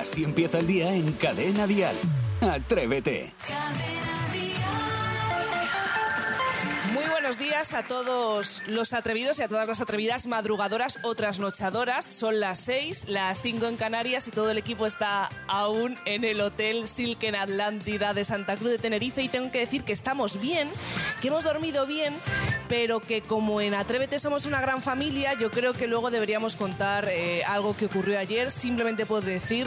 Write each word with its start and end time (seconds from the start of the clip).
Así 0.00 0.24
empieza 0.24 0.60
el 0.60 0.66
día 0.66 0.94
en 0.94 1.12
Cadena 1.12 1.66
Dial. 1.66 1.94
Atrévete. 2.40 3.34
Muy 6.94 7.04
buenos 7.10 7.38
días 7.38 7.74
a 7.74 7.82
todos 7.82 8.62
los 8.66 8.94
atrevidos 8.94 9.38
y 9.38 9.42
a 9.42 9.48
todas 9.48 9.68
las 9.68 9.82
atrevidas 9.82 10.26
madrugadoras 10.26 11.00
o 11.02 11.14
trasnochadoras. 11.14 12.06
Son 12.06 12.40
las 12.40 12.60
6, 12.60 13.10
las 13.10 13.42
5 13.42 13.66
en 13.66 13.76
Canarias 13.76 14.26
y 14.26 14.30
todo 14.30 14.50
el 14.50 14.56
equipo 14.56 14.86
está 14.86 15.28
aún 15.46 15.98
en 16.06 16.24
el 16.24 16.40
Hotel 16.40 16.88
Silken 16.88 17.36
Atlántida 17.36 18.14
de 18.14 18.24
Santa 18.24 18.56
Cruz 18.56 18.70
de 18.70 18.78
Tenerife 18.78 19.20
y 19.20 19.28
tengo 19.28 19.52
que 19.52 19.58
decir 19.58 19.84
que 19.84 19.92
estamos 19.92 20.40
bien, 20.40 20.70
que 21.20 21.28
hemos 21.28 21.44
dormido 21.44 21.86
bien, 21.86 22.14
pero 22.70 23.00
que 23.00 23.20
como 23.20 23.60
en 23.60 23.74
Atrévete 23.74 24.20
somos 24.20 24.46
una 24.46 24.60
gran 24.60 24.80
familia, 24.80 25.34
yo 25.34 25.50
creo 25.50 25.72
que 25.72 25.88
luego 25.88 26.12
deberíamos 26.12 26.54
contar 26.54 27.08
eh, 27.08 27.42
algo 27.42 27.76
que 27.76 27.86
ocurrió 27.86 28.16
ayer. 28.16 28.52
Simplemente 28.52 29.06
puedo 29.06 29.22
decir 29.22 29.66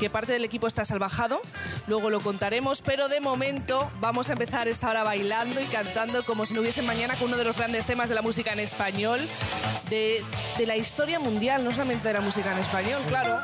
que 0.00 0.10
parte 0.10 0.32
del 0.32 0.44
equipo 0.44 0.66
está 0.66 0.84
salvajado, 0.84 1.40
luego 1.86 2.10
lo 2.10 2.18
contaremos, 2.18 2.82
pero 2.82 3.08
de 3.08 3.20
momento 3.20 3.88
vamos 4.00 4.28
a 4.28 4.32
empezar 4.32 4.66
esta 4.66 4.90
hora 4.90 5.04
bailando 5.04 5.60
y 5.60 5.66
cantando 5.66 6.24
como 6.24 6.44
si 6.44 6.52
no 6.52 6.62
hubiese 6.62 6.82
mañana 6.82 7.14
con 7.14 7.28
uno 7.28 7.36
de 7.36 7.44
los 7.44 7.56
grandes 7.56 7.86
temas 7.86 8.08
de 8.08 8.16
la 8.16 8.22
música 8.22 8.52
en 8.52 8.58
español, 8.58 9.20
de, 9.88 10.20
de 10.58 10.66
la 10.66 10.76
historia 10.76 11.20
mundial, 11.20 11.62
no 11.62 11.70
solamente 11.70 12.08
de 12.08 12.14
la 12.14 12.22
música 12.22 12.50
en 12.50 12.58
español, 12.58 13.00
claro. 13.06 13.38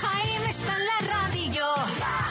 Jaime 0.00 0.48
está 0.48 0.74
en 0.74 0.86
la 0.86 1.12
radio. 1.12 2.27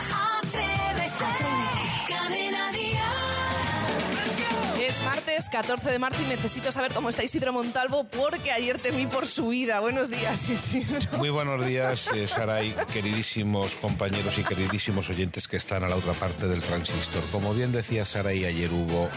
Martes 5.37 5.49
14 5.49 5.91
de 5.91 5.99
marzo 5.99 6.23
y 6.23 6.25
necesito 6.25 6.71
saber 6.71 6.93
cómo 6.93 7.09
está 7.09 7.23
Isidro 7.23 7.53
Montalvo 7.53 8.05
porque 8.05 8.51
ayer 8.51 8.79
temí 8.79 9.05
por 9.05 9.27
su 9.27 9.49
vida. 9.49 9.79
Buenos 9.79 10.09
días, 10.09 10.49
Isidro. 10.49 11.17
Muy 11.19 11.29
buenos 11.29 11.63
días, 11.63 12.09
eh, 12.15 12.27
Saray, 12.27 12.75
queridísimos 12.91 13.75
compañeros 13.75 14.35
y 14.39 14.43
queridísimos 14.43 15.11
oyentes 15.11 15.47
que 15.47 15.57
están 15.57 15.83
a 15.83 15.89
la 15.89 15.95
otra 15.95 16.13
parte 16.13 16.47
del 16.47 16.61
transistor. 16.63 17.21
Como 17.31 17.53
bien 17.53 17.71
decía 17.71 18.03
Saray, 18.03 18.45
ayer 18.45 18.71
hubo... 18.73 19.09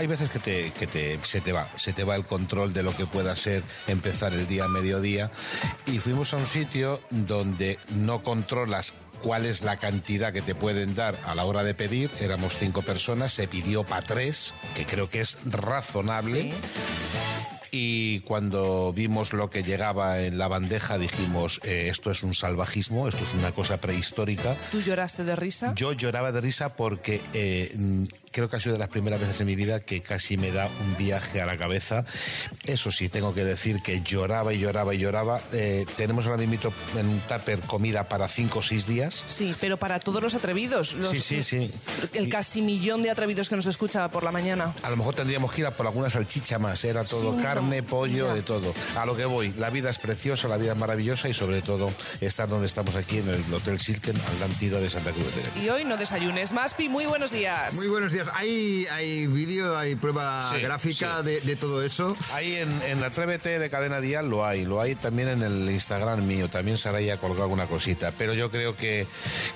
Hay 0.00 0.08
veces 0.08 0.30
que, 0.30 0.40
te, 0.40 0.72
que 0.72 0.88
te, 0.88 1.20
se 1.22 1.40
te 1.40 1.52
va, 1.52 1.68
se 1.76 1.92
te 1.92 2.02
va 2.02 2.16
el 2.16 2.24
control 2.24 2.72
de 2.72 2.82
lo 2.82 2.96
que 2.96 3.06
pueda 3.06 3.36
ser 3.36 3.62
empezar 3.86 4.32
el 4.32 4.48
día 4.48 4.64
a 4.64 4.68
mediodía 4.68 5.30
y 5.86 6.00
fuimos 6.00 6.34
a 6.34 6.38
un 6.38 6.46
sitio 6.46 7.00
donde 7.10 7.78
no 7.90 8.24
controlas 8.24 8.94
cuál 9.22 9.46
es 9.46 9.62
la 9.62 9.76
cantidad 9.76 10.32
que 10.32 10.42
te 10.42 10.54
pueden 10.54 10.94
dar 10.94 11.18
a 11.24 11.34
la 11.34 11.44
hora 11.44 11.62
de 11.64 11.74
pedir. 11.74 12.10
Éramos 12.20 12.54
cinco 12.56 12.82
personas, 12.82 13.32
se 13.32 13.48
pidió 13.48 13.84
para 13.84 14.02
tres, 14.02 14.52
que 14.74 14.84
creo 14.84 15.08
que 15.08 15.20
es 15.20 15.38
razonable. 15.44 16.42
Sí. 16.42 16.54
Y 17.74 18.20
cuando 18.20 18.92
vimos 18.92 19.32
lo 19.32 19.48
que 19.48 19.62
llegaba 19.62 20.20
en 20.20 20.36
la 20.36 20.46
bandeja 20.46 20.98
dijimos, 20.98 21.58
eh, 21.64 21.88
esto 21.90 22.10
es 22.10 22.22
un 22.22 22.34
salvajismo, 22.34 23.08
esto 23.08 23.24
es 23.24 23.32
una 23.32 23.52
cosa 23.52 23.78
prehistórica. 23.78 24.58
¿Tú 24.70 24.82
lloraste 24.82 25.24
de 25.24 25.34
risa? 25.36 25.72
Yo 25.74 25.92
lloraba 25.92 26.32
de 26.32 26.42
risa 26.42 26.76
porque 26.76 27.22
eh, 27.32 27.74
creo 28.32 28.48
que 28.48 28.56
ha 28.56 28.60
sido 28.60 28.72
de 28.72 28.78
las 28.78 28.88
primeras 28.88 29.20
veces 29.20 29.40
en 29.40 29.46
mi 29.46 29.54
vida 29.54 29.80
que 29.80 30.00
casi 30.00 30.36
me 30.36 30.50
da 30.50 30.68
un 30.80 30.96
viaje 30.96 31.40
a 31.40 31.46
la 31.46 31.56
cabeza. 31.56 32.04
Eso 32.64 32.90
sí, 32.90 33.08
tengo 33.08 33.34
que 33.34 33.44
decir 33.44 33.82
que 33.82 34.00
lloraba 34.00 34.52
y 34.52 34.58
lloraba 34.58 34.94
y 34.94 34.98
lloraba. 34.98 35.40
Eh, 35.52 35.84
tenemos 35.96 36.26
ahora 36.26 36.38
mismo 36.38 36.72
en 36.96 37.06
un 37.08 37.20
tupper 37.20 37.60
comida 37.60 38.08
para 38.08 38.26
cinco 38.28 38.58
o 38.60 38.62
seis 38.62 38.86
días. 38.86 39.24
Sí, 39.26 39.54
pero 39.60 39.76
para 39.76 40.00
todos 40.00 40.22
los 40.22 40.34
atrevidos. 40.34 40.94
los- 40.94 41.10
Sí, 41.10 41.20
sí, 41.20 41.42
sí. 41.42 41.70
El 42.14 42.26
Y- 42.26 42.30
casi 42.30 42.62
millón 42.62 43.02
de 43.02 43.10
atrevidos 43.10 43.48
que 43.48 43.56
nos 43.56 43.66
escucha 43.66 44.08
por 44.08 44.22
la 44.24 44.32
mañana. 44.32 44.74
A 44.82 44.90
lo 44.90 44.96
mejor 44.96 45.14
tendríamos 45.14 45.52
que 45.52 45.60
ir 45.60 45.66
a 45.66 45.76
por 45.76 45.86
alguna 45.86 46.08
salchicha 46.10 46.58
más, 46.58 46.82
era 46.84 47.04
todo 47.04 47.36
Sí, 47.36 47.42
carne, 47.42 47.82
no, 47.82 47.86
pollo, 47.88 48.28
ya. 48.28 48.34
de 48.34 48.42
todo. 48.42 48.74
A 48.96 49.04
lo 49.06 49.16
que 49.16 49.24
voy, 49.26 49.52
la 49.58 49.70
vida 49.70 49.90
es 49.90 49.98
preciosa, 49.98 50.48
la 50.48 50.56
vida 50.56 50.72
es 50.72 50.78
maravillosa 50.78 51.28
y 51.28 51.34
sobre 51.34 51.60
todo 51.62 51.92
estar 52.20 52.48
donde 52.48 52.66
estamos 52.66 52.96
aquí 52.96 53.18
en 53.18 53.28
el 53.28 53.54
Hotel 53.54 53.78
Silken, 53.78 54.16
Atlántida 54.16 54.80
de 54.80 54.88
Santa 54.88 55.10
Cruz 55.12 55.26
de 55.26 55.32
Tenerife. 55.32 55.60
Y 55.64 55.68
hoy 55.68 55.84
no 55.84 55.96
desayunes. 55.96 56.52
Maspi, 56.52 56.88
muy 56.88 57.04
buenos 57.06 57.30
días. 57.30 57.74
Muy 57.74 57.88
buenos 57.88 58.12
días. 58.12 58.21
¿Hay, 58.34 58.86
hay 58.90 59.26
vídeo, 59.26 59.76
hay 59.76 59.94
prueba 59.96 60.42
Sí, 60.54 60.60
gráfica 60.60 61.18
sí. 61.18 61.24
De, 61.24 61.40
de 61.40 61.56
todo 61.56 61.82
eso? 61.84 62.16
Ahí 62.32 62.56
en, 62.56 62.82
en 62.82 63.02
Atrévete 63.04 63.58
de 63.58 63.70
Cadena 63.70 64.00
Dial 64.00 64.28
lo 64.28 64.44
hay, 64.46 64.64
lo 64.64 64.80
hay 64.80 64.94
también 64.94 65.28
en 65.28 65.42
el 65.42 65.70
Instagram 65.70 66.26
mío, 66.26 66.48
también 66.48 66.78
Saraya 66.78 67.16
colgado 67.18 67.44
alguna 67.44 67.66
cosita, 67.66 68.12
pero 68.16 68.34
yo 68.34 68.50
creo 68.50 68.76
que, 68.76 69.06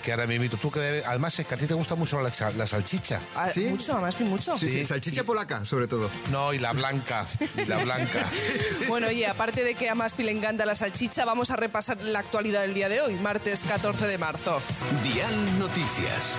que 0.03 0.13
ahora 0.13 0.27
mismo, 0.27 0.57
tú 0.61 0.71
que 0.71 0.81
debe- 0.81 1.03
además 1.07 1.39
es 1.39 1.47
que 1.47 1.55
a 1.55 1.59
ti 1.59 1.67
te 1.67 1.75
gusta 1.75 1.95
mucho 1.95 2.21
la, 2.21 2.31
cha- 2.31 2.51
la 2.53 2.67
salchicha. 2.67 3.21
Ah, 3.35 3.49
¿Sí? 3.49 3.65
Mucho, 3.67 3.99
Maspi, 4.01 4.25
mucho. 4.25 4.57
Sí, 4.57 4.69
sí, 4.69 4.81
Sí. 4.81 4.87
salchicha 4.87 5.25
polaca, 5.25 5.65
sobre 5.67 5.87
todo. 5.89 6.11
No, 6.31 6.53
y 6.53 6.59
la 6.59 6.73
blanca, 6.73 7.25
y 7.57 7.65
la 7.67 7.79
blanca. 7.79 8.25
Bueno, 8.89 9.09
oye, 9.09 9.27
aparte 9.27 9.65
de 9.65 9.75
que 9.75 9.89
a 9.91 9.95
Maspi 9.95 10.23
le 10.23 10.33
encanta 10.33 10.65
la 10.65 10.75
salchicha, 10.77 11.25
vamos 11.25 11.51
a 11.51 11.57
repasar 11.57 11.97
la 12.03 12.21
actualidad 12.21 12.63
del 12.63 12.75
día 12.75 12.89
de 12.89 13.01
hoy, 13.01 13.15
martes 13.15 13.65
14 13.67 14.07
de 14.07 14.19
marzo. 14.19 14.61
Dial 15.03 15.59
Noticias. 15.59 16.37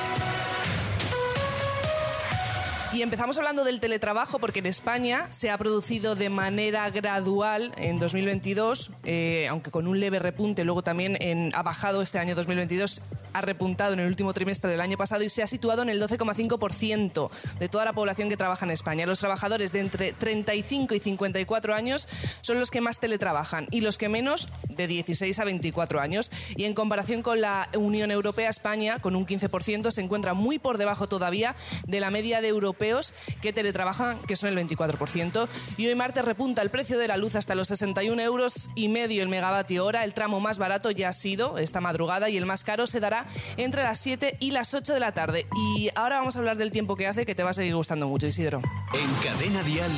Y 2.98 3.04
empezamos 3.04 3.38
hablando 3.38 3.64
del 3.64 3.80
teletrabajo 3.80 4.40
porque 4.40 4.58
en 4.58 4.66
España 4.66 5.28
se 5.30 5.52
ha 5.52 5.58
producido 5.60 6.16
de 6.16 6.32
manera 6.32 6.90
gradual 6.90 7.72
en 7.78 8.00
2022, 8.00 8.90
eh, 9.04 9.46
aunque 9.52 9.70
con 9.70 9.86
un 9.86 10.00
leve 10.00 10.18
repunte, 10.18 10.64
luego 10.64 10.82
también 10.82 11.16
ha 11.54 11.62
bajado 11.62 12.02
este 12.02 12.18
año 12.18 12.34
2022, 12.34 13.04
ha 13.38 13.42
repuntado 13.42 13.94
en 13.94 14.00
el 14.00 14.08
último 14.08 14.34
trimestre 14.34 14.72
del 14.72 14.82
año 14.82 14.98
pasado 14.98 15.24
y 15.24 15.30
se 15.30 15.44
ha 15.44 15.48
situado 15.48 15.84
en 15.84 15.90
el 15.90 16.02
12,5% 16.02 17.30
de 17.60 17.70
toda 17.70 17.86
la 17.86 17.94
población 17.94 18.30
que 18.30 18.38
trabaja 18.38 18.66
en 18.66 18.72
España. 18.72 19.06
Los 19.06 19.20
trabajadores 19.20 19.72
de 19.72 19.80
entre 19.82 20.14
35 20.14 20.96
y 20.96 21.00
54 21.00 21.76
años 21.76 22.08
son 22.42 22.60
los 22.60 22.72
que 22.72 22.82
más 22.82 23.00
teletrabajan 23.00 23.68
y 23.70 23.82
los 23.82 23.98
que 23.98 24.10
menos 24.10 24.48
de 24.70 24.88
16 24.88 25.38
a 25.38 25.44
24 25.44 26.00
años. 26.00 26.32
Y 26.56 26.66
en 26.66 26.74
comparación 26.74 27.22
con 27.22 27.42
la 27.42 27.68
Unión 27.76 28.10
Europea, 28.10 28.50
España, 28.50 29.00
con 29.00 29.16
un 29.16 29.28
15%, 29.28 29.92
se 29.92 30.02
encuentra 30.02 30.34
muy 30.34 30.58
por 30.58 30.80
debajo 30.80 31.08
todavía 31.08 31.56
de 31.86 32.00
la 32.00 32.10
media 32.10 32.42
de 32.42 32.48
europeos 32.48 33.14
que 33.42 33.54
teletrabajan, 33.54 34.20
que 34.24 34.36
son 34.36 34.58
el 34.58 34.68
24%. 34.68 35.48
Y 35.78 35.88
hoy 35.88 35.96
martes 35.96 36.26
repunta 36.26 36.64
el 36.64 36.72
precio 36.72 36.98
de 36.98 37.08
la 37.08 37.18
luz 37.18 37.36
hasta 37.36 37.54
los 37.54 37.68
61 37.68 38.20
euros 38.22 38.72
y 38.76 38.90
medio 38.90 39.22
el 39.22 39.30
megavatio 39.30 39.86
hora. 39.86 40.04
El 40.04 40.16
tramo 40.16 40.40
más 40.40 40.58
barato 40.58 40.90
ya 40.90 41.10
ha 41.10 41.14
sido 41.14 41.60
esta 41.60 41.82
madrugada 41.82 42.30
y 42.30 42.38
el 42.38 42.48
más 42.48 42.64
caro 42.64 42.88
se 42.88 43.00
dará 43.00 43.27
entre 43.58 43.84
las 43.84 44.00
7 44.00 44.38
y 44.40 44.52
las 44.52 44.74
8 44.74 44.94
de 44.94 45.00
la 45.00 45.12
tarde. 45.14 45.46
Y 45.56 45.90
ahora 45.96 46.18
vamos 46.20 46.36
a 46.36 46.40
hablar 46.40 46.58
del 46.58 46.72
tiempo 46.72 46.96
que 46.96 47.08
hace, 47.08 47.26
que 47.26 47.36
te 47.36 47.44
va 47.44 47.50
a 47.52 47.54
seguir 47.54 47.76
gustando 47.76 48.08
mucho, 48.08 48.28
Isidro. 48.28 48.62
En 48.94 49.14
Cadena 49.24 49.64
Dial, 49.64 49.92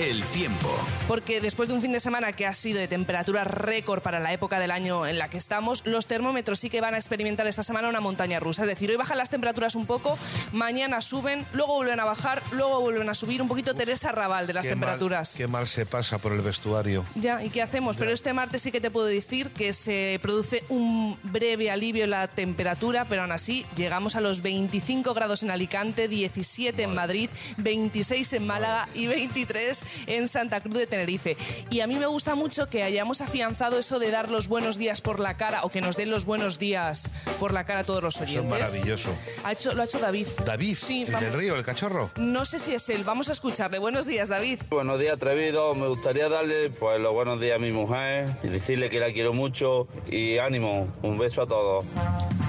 el 0.00 0.22
tiempo. 0.26 0.68
Porque 1.08 1.40
después 1.40 1.68
de 1.68 1.74
un 1.74 1.82
fin 1.82 1.92
de 1.92 2.00
semana 2.00 2.32
que 2.32 2.46
ha 2.46 2.54
sido 2.54 2.78
de 2.78 2.88
temperatura 2.88 3.44
récord 3.44 4.02
para 4.02 4.20
la 4.20 4.32
época 4.32 4.58
del 4.60 4.70
año 4.70 5.06
en 5.06 5.18
la 5.18 5.28
que 5.28 5.38
estamos, 5.38 5.84
los 5.86 6.06
termómetros 6.06 6.58
sí 6.60 6.70
que 6.70 6.80
van 6.80 6.94
a 6.94 6.96
experimentar 6.98 7.46
esta 7.46 7.62
semana 7.62 7.88
una 7.88 8.00
montaña 8.00 8.40
rusa. 8.40 8.62
Es 8.62 8.68
decir, 8.68 8.90
hoy 8.90 8.96
bajan 8.96 9.18
las 9.18 9.30
temperaturas 9.30 9.74
un 9.74 9.86
poco, 9.86 10.18
mañana 10.52 11.00
suben, 11.00 11.46
luego 11.52 11.74
vuelven 11.76 12.00
a 12.00 12.04
bajar, 12.04 12.42
luego 12.52 12.80
vuelven 12.80 13.08
a 13.08 13.14
subir. 13.14 13.42
Un 13.42 13.48
poquito 13.48 13.74
Teresa 13.74 14.12
Raval 14.12 14.46
de 14.46 14.52
las 14.54 14.64
Qué 14.64 14.70
mal- 14.74 14.80
temperaturas. 14.80 15.34
qué 15.36 15.46
mal 15.46 15.66
se 15.66 15.86
pasa 15.86 16.18
por 16.18 16.32
el 16.32 16.40
vestuario. 16.40 17.04
Ya, 17.14 17.42
¿y 17.44 17.50
qué 17.50 17.62
hacemos? 17.62 17.96
Pero 17.96 18.10
este 18.10 18.32
martes 18.32 18.62
sí 18.62 18.72
que 18.72 18.80
te 18.80 18.90
puedo 18.90 19.06
decir 19.06 19.50
que 19.50 19.72
se 19.72 20.18
produce 20.22 20.64
un 20.68 21.16
breve 21.22 21.70
alivio 21.70 22.04
en 22.04 22.10
la 22.10 22.28
temperatura, 22.28 22.71
pero 23.08 23.22
aún 23.22 23.32
así 23.32 23.64
llegamos 23.76 24.16
a 24.16 24.20
los 24.20 24.42
25 24.42 25.14
grados 25.14 25.42
en 25.42 25.50
Alicante, 25.50 26.08
17 26.08 26.82
en 26.82 26.94
Madrid, 26.94 27.28
26 27.58 28.32
en 28.34 28.46
Málaga 28.46 28.88
y 28.94 29.06
23 29.06 29.84
en 30.06 30.28
Santa 30.28 30.60
Cruz 30.60 30.74
de 30.76 30.86
Tenerife. 30.86 31.36
Y 31.70 31.80
a 31.80 31.86
mí 31.86 31.96
me 31.96 32.06
gusta 32.06 32.34
mucho 32.34 32.68
que 32.68 32.82
hayamos 32.82 33.20
afianzado 33.20 33.78
eso 33.78 33.98
de 33.98 34.10
dar 34.10 34.30
los 34.30 34.48
buenos 34.48 34.78
días 34.78 35.00
por 35.00 35.20
la 35.20 35.36
cara 35.36 35.62
o 35.64 35.68
que 35.70 35.80
nos 35.80 35.96
den 35.96 36.10
los 36.10 36.24
buenos 36.24 36.58
días 36.58 37.10
por 37.38 37.52
la 37.52 37.64
cara 37.64 37.80
a 37.80 37.84
todos 37.84 38.02
los 38.02 38.14
Eso 38.16 38.24
es 38.24 38.30
oyentes. 38.36 38.50
maravilloso. 38.60 39.10
Ha 39.44 39.52
hecho, 39.52 39.74
lo 39.74 39.82
ha 39.82 39.84
hecho 39.84 39.98
David. 39.98 40.26
David, 40.44 40.76
Sí, 40.78 41.02
el 41.02 41.12
vamos- 41.12 41.30
del 41.30 41.38
río, 41.40 41.54
el 41.56 41.64
cachorro. 41.64 42.10
No 42.16 42.44
sé 42.44 42.58
si 42.58 42.74
es 42.74 42.88
él, 42.90 43.04
vamos 43.04 43.28
a 43.28 43.32
escucharle. 43.32 43.78
Buenos 43.78 44.06
días, 44.06 44.28
David. 44.28 44.60
Buenos 44.70 44.98
días, 44.98 45.14
atrevido. 45.16 45.74
Me 45.74 45.88
gustaría 45.88 46.28
darle 46.28 46.70
pues 46.70 47.00
los 47.00 47.12
buenos 47.12 47.40
días 47.40 47.56
a 47.56 47.58
mi 47.58 47.72
mujer 47.72 48.30
y 48.42 48.48
decirle 48.48 48.88
que 48.90 48.98
la 48.98 49.12
quiero 49.12 49.32
mucho 49.32 49.86
y 50.10 50.38
ánimo. 50.38 50.88
Un 51.02 51.18
beso 51.18 51.42
a 51.42 51.46
todos. 51.46 51.84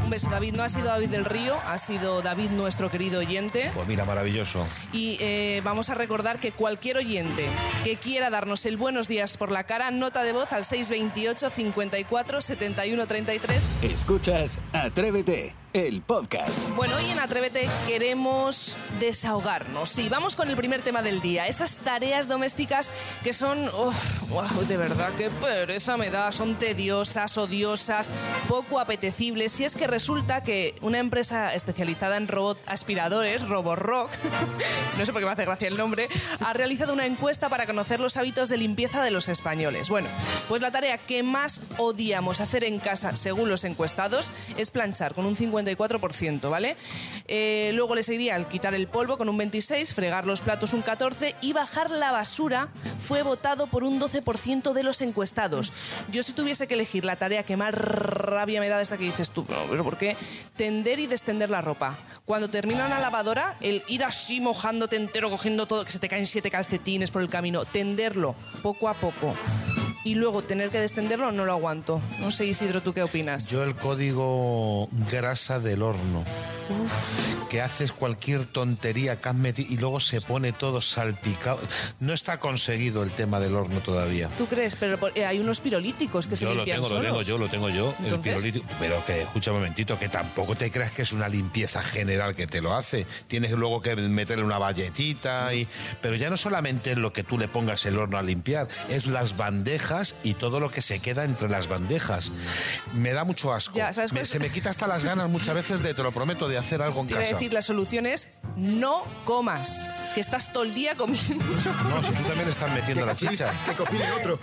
Un 0.04 0.10
beso, 0.10 0.30
David. 0.30 0.56
No 0.56 0.64
ha 0.64 0.70
sido 0.70 0.86
David 0.88 1.10
del 1.10 1.26
Río, 1.26 1.58
ha 1.66 1.78
sido 1.78 2.22
David, 2.22 2.52
nuestro 2.52 2.92
querido 2.92 3.20
oyente. 3.20 3.72
Pues 3.74 3.88
mira, 3.88 4.06
maravilloso. 4.06 4.68
Y 4.92 5.18
eh, 5.22 5.62
vamos 5.64 5.90
a 5.90 5.96
recordar 5.96 6.40
que 6.40 6.52
cualquier 6.52 6.98
oyente 6.98 7.46
que 7.84 7.96
quiera 7.96 8.30
darnos 8.30 8.66
el 8.66 8.78
buenos 8.78 9.08
días 9.08 9.38
por 9.38 9.52
la 9.52 9.64
cara, 9.64 9.92
nota 9.92 10.24
de 10.24 10.34
voz 10.34 10.52
al 10.54 10.66
628 10.66 11.50
54 11.50 12.42
71 12.42 13.08
33. 13.08 13.70
Escuchas 13.84 14.60
Atrévete 14.74 15.63
el 15.74 16.02
podcast. 16.02 16.60
Bueno, 16.76 16.96
hoy 16.96 17.10
en 17.10 17.20
Atrévete 17.20 17.68
queremos 17.88 18.78
desahogarnos. 19.00 19.90
Sí, 19.90 20.08
vamos 20.08 20.36
con 20.36 20.48
el 20.50 20.56
primer 20.56 20.82
tema 20.82 21.02
del 21.02 21.20
día. 21.20 21.48
Esas 21.48 21.80
tareas 21.80 22.28
domésticas 22.28 22.92
que 23.24 23.34
son, 23.34 23.68
uf, 23.70 24.30
guau, 24.30 24.66
de 24.68 24.78
verdad, 24.78 25.10
qué 25.18 25.32
pereza 25.32 25.98
me 25.98 26.12
da. 26.12 26.32
Son 26.32 26.56
tediosas, 26.60 27.38
odiosas, 27.40 28.12
poco 28.48 28.80
apetecibles. 28.80 29.52
Si 29.52 29.66
es 29.66 29.76
que 29.76 29.88
resulta 29.88 30.44
que 30.44 30.76
una 30.82 31.00
empresa 31.00 31.54
especializada 31.56 32.18
en 32.18 32.28
robot 32.28 32.60
aspiradores, 32.68 33.48
Roborock, 33.48 34.12
no 34.98 35.06
sé 35.06 35.12
por 35.12 35.22
qué 35.22 35.26
me 35.26 35.32
hace 35.32 35.46
gracia 35.46 35.68
el 35.68 35.78
nombre, 35.78 36.08
ha 36.40 36.54
realizado 36.54 36.94
una 36.94 37.08
encuesta 37.08 37.50
para 37.50 37.66
conocer 37.66 38.00
los 38.00 38.18
hábitos 38.18 38.48
de 38.48 38.58
limpieza 38.58 39.04
de 39.04 39.10
los 39.10 39.28
españoles. 39.28 39.90
Bueno, 39.90 40.08
pues 40.48 40.62
la 40.62 40.72
tarea 40.72 41.00
que 41.00 41.24
más 41.24 41.62
odiamos 41.78 42.42
hacer 42.42 42.64
en 42.64 42.78
casa, 42.78 43.16
según 43.16 43.50
los 43.50 43.64
encuestados, 43.64 44.32
es 44.56 44.70
planchar 44.70 45.16
con 45.16 45.26
un 45.26 45.36
54%, 45.66 46.50
¿vale? 46.50 46.76
Eh, 47.28 47.72
luego 47.74 47.96
le 47.96 48.04
seguiría 48.04 48.36
el 48.36 48.48
quitar 48.48 48.74
el 48.74 48.88
polvo 48.88 49.18
con 49.18 49.30
un 49.30 49.38
26%, 49.38 49.94
fregar 49.94 50.26
los 50.26 50.42
platos 50.42 50.74
un 50.74 50.84
14% 50.84 51.36
y 51.42 51.54
bajar 51.54 51.90
la 51.92 52.12
basura 52.12 52.70
fue 53.00 53.24
votado 53.24 53.68
por 53.68 53.84
un 53.84 54.00
12% 54.00 54.74
de 54.74 54.84
los 54.84 55.02
encuestados. 55.02 55.74
Yo 56.12 56.24
si 56.24 56.34
tuviese 56.34 56.68
que 56.68 56.74
elegir 56.74 57.06
la 57.06 57.16
tarea 57.16 57.44
que 57.44 57.58
más 57.58 57.74
rabia 57.74 58.60
me 58.60 58.70
da 58.70 58.78
de 58.78 58.84
esa 58.84 58.98
que 58.98 59.06
dices 59.06 59.32
tú, 59.32 59.46
pero 59.46 59.84
¿por 59.84 59.98
qué? 59.98 60.16
Tender 60.56 61.00
y 61.00 61.08
destender 61.08 61.50
la 61.50 61.62
ropa. 61.62 61.98
Cuando 62.26 62.50
termina 62.50 62.86
una 62.86 63.00
lavadora, 63.00 63.56
el 63.62 63.84
ir 63.88 64.04
así 64.04 64.40
mojándote 64.40 64.96
entero, 64.96 65.30
cogiendo 65.30 65.66
todo, 65.66 65.86
que 65.86 65.92
se 65.92 66.00
te 66.00 66.10
caen 66.10 66.26
siete 66.26 66.52
calcetines 66.52 67.12
por 67.12 67.22
el 67.22 67.30
camino, 67.30 67.66
tenderlo 67.66 68.36
poco 68.62 68.90
a 68.90 68.94
poco 68.94 69.36
y 70.04 70.16
luego 70.16 70.42
tener 70.42 70.70
que 70.70 70.80
descenderlo 70.80 71.32
no 71.32 71.46
lo 71.46 71.54
aguanto. 71.54 72.02
No 72.20 72.32
sé, 72.32 72.46
Isidro, 72.46 72.82
¿tú 72.82 72.94
qué 72.94 73.04
opinas? 73.04 73.50
Yo 73.50 73.64
el 73.64 73.76
código 73.76 74.88
grasa 75.10 75.53
del 75.60 75.82
horno. 75.82 76.24
Que 77.50 77.62
haces 77.62 77.92
cualquier 77.92 78.46
tontería 78.46 79.20
que 79.20 79.30
has 79.30 79.36
metido 79.36 79.72
y 79.72 79.78
luego 79.78 80.00
se 80.00 80.22
pone 80.22 80.52
todo 80.54 80.82
salpicado. 80.82 81.60
No 82.00 82.14
está 82.14 82.40
conseguido 82.40 83.04
el 83.04 83.12
tema 83.12 83.40
del 83.40 83.56
horno 83.56 83.80
todavía. 83.82 84.28
¿Tú 84.38 84.48
crees? 84.48 84.76
Pero 84.76 84.98
eh, 85.16 85.26
hay 85.26 85.40
unos 85.40 85.60
pirolíticos 85.60 86.26
que 86.28 86.36
se 86.36 86.46
Yo 86.46 86.50
lo 86.52 86.58
limpian 86.58 86.82
tengo, 86.82 86.96
lo 86.96 87.02
tengo 87.02 87.22
yo, 87.22 87.38
lo 87.38 87.50
tengo 87.50 87.70
yo. 87.70 87.94
el 88.06 88.20
pirolítico. 88.20 88.66
Pero 88.80 89.06
que, 89.06 89.22
escucha 89.22 89.52
un 89.52 89.58
momentito, 89.58 90.00
que 90.00 90.10
tampoco 90.10 90.56
te 90.56 90.72
creas 90.72 90.92
que 90.92 91.04
es 91.04 91.12
una 91.12 91.28
limpieza 91.30 91.82
general 91.84 92.34
que 92.36 92.48
te 92.48 92.62
lo 92.62 92.74
hace. 92.76 93.06
Tienes 93.28 93.52
luego 93.52 93.82
que 93.82 93.96
meterle 93.96 94.44
una 94.44 94.58
valletita. 94.58 95.54
Y, 95.54 95.68
pero 96.02 96.16
ya 96.16 96.30
no 96.30 96.38
solamente 96.38 96.92
es 96.94 96.98
lo 96.98 97.14
que 97.14 97.24
tú 97.24 97.38
le 97.38 97.48
pongas 97.48 97.86
el 97.86 97.98
horno 98.00 98.18
a 98.18 98.24
limpiar, 98.24 98.68
es 98.90 99.06
las 99.08 99.38
bandejas 99.38 100.16
y 100.24 100.34
todo 100.34 100.60
lo 100.60 100.72
que 100.72 100.82
se 100.82 101.00
queda 101.00 101.24
entre 101.24 101.50
las 101.50 101.68
bandejas. 101.68 102.32
Me 102.94 103.12
da 103.14 103.24
mucho 103.26 103.54
asco. 103.54 103.78
Ya, 103.78 103.94
¿sabes 103.94 104.12
Me- 104.12 104.18
cuál 104.20 104.24
es? 104.24 104.30
se 104.30 104.40
me 104.40 104.50
quita 104.50 104.70
hasta 104.72 104.88
las 104.88 105.04
ganas 105.04 105.30
muchas 105.30 105.54
veces 105.56 105.84
de, 105.84 105.94
te 105.94 106.02
lo 106.04 106.12
prometo, 106.12 106.48
de 106.48 106.53
hacer 106.58 106.82
algo 106.82 107.02
en 107.02 107.08
Te 107.08 107.14
iba 107.14 107.20
a 107.22 107.24
casa. 107.24 107.36
decir, 107.36 107.54
la 107.54 107.62
solución 107.62 108.06
es 108.06 108.40
no 108.56 109.04
comas, 109.26 109.90
que 110.16 110.22
estás 110.22 110.54
todo 110.54 110.64
el 110.64 110.74
día 110.74 110.96
comiendo. 110.96 111.44
No, 111.44 112.04
si 112.04 112.12
tú 112.12 112.24
también 112.24 112.50
estás 112.50 112.72
metiendo 112.72 113.06
la 113.06 113.16
chicha. 113.16 113.52
Que 113.66 113.74
cocine 113.74 114.04
otro. 114.20 114.40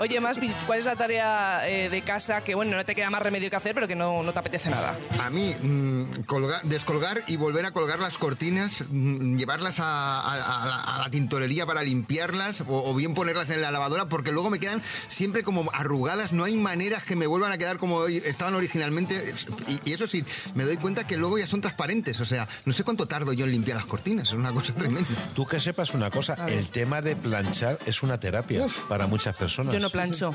Oye, 0.00 0.20
Maspi, 0.20 0.48
¿cuál 0.66 0.78
es 0.78 0.84
la 0.84 0.96
tarea 0.96 1.68
eh, 1.68 1.88
de 1.88 2.02
casa 2.02 2.42
que, 2.42 2.54
bueno, 2.54 2.76
no 2.76 2.84
te 2.84 2.94
queda 2.94 3.10
más 3.10 3.22
remedio 3.22 3.50
que 3.50 3.56
hacer, 3.56 3.74
pero 3.74 3.86
que 3.88 3.94
no, 3.96 4.22
no 4.22 4.32
te 4.32 4.38
apetece 4.38 4.70
nada? 4.70 4.98
A 5.22 5.30
mí, 5.30 5.54
mm, 5.60 6.22
colgar- 6.26 6.62
descolgar 6.64 7.22
y 7.26 7.36
volver 7.36 7.66
a 7.66 7.70
colgar 7.72 7.98
las 8.00 8.18
cortinas, 8.18 8.84
mm, 8.88 9.36
llevarlas 9.36 9.80
a, 9.80 10.20
a- 10.20 10.62
a 10.62 10.66
la, 10.66 10.80
a 10.82 10.98
la 11.00 11.10
tintorería 11.10 11.66
para 11.66 11.82
limpiarlas 11.82 12.62
o, 12.62 12.90
o 12.90 12.94
bien 12.94 13.14
ponerlas 13.14 13.50
en 13.50 13.60
la 13.60 13.70
lavadora 13.70 14.06
porque 14.08 14.32
luego 14.32 14.50
me 14.50 14.58
quedan 14.58 14.82
siempre 15.08 15.42
como 15.44 15.70
arrugadas. 15.72 16.32
No 16.32 16.44
hay 16.44 16.56
maneras 16.56 17.04
que 17.04 17.16
me 17.16 17.26
vuelvan 17.26 17.52
a 17.52 17.58
quedar 17.58 17.78
como 17.78 18.06
estaban 18.06 18.54
originalmente. 18.54 19.34
Y, 19.68 19.90
y 19.90 19.92
eso 19.92 20.06
sí, 20.06 20.24
me 20.54 20.64
doy 20.64 20.76
cuenta 20.76 21.03
que 21.06 21.16
luego 21.16 21.38
ya 21.38 21.46
son 21.46 21.60
transparentes. 21.60 22.20
O 22.20 22.24
sea, 22.24 22.46
no 22.64 22.72
sé 22.72 22.84
cuánto 22.84 23.06
tardo 23.06 23.32
yo 23.32 23.44
en 23.44 23.52
limpiar 23.52 23.76
las 23.76 23.86
cortinas. 23.86 24.28
Es 24.28 24.34
una 24.34 24.52
cosa 24.52 24.74
tremenda. 24.74 25.08
Tú 25.34 25.46
que 25.46 25.60
sepas 25.60 25.94
una 25.94 26.10
cosa, 26.10 26.36
el 26.48 26.68
tema 26.68 27.00
de 27.02 27.16
planchar 27.16 27.78
es 27.86 28.02
una 28.02 28.18
terapia 28.18 28.66
para 28.88 29.06
muchas 29.06 29.36
personas. 29.36 29.72
Yo 29.74 29.80
no 29.80 29.90
plancho. 29.90 30.34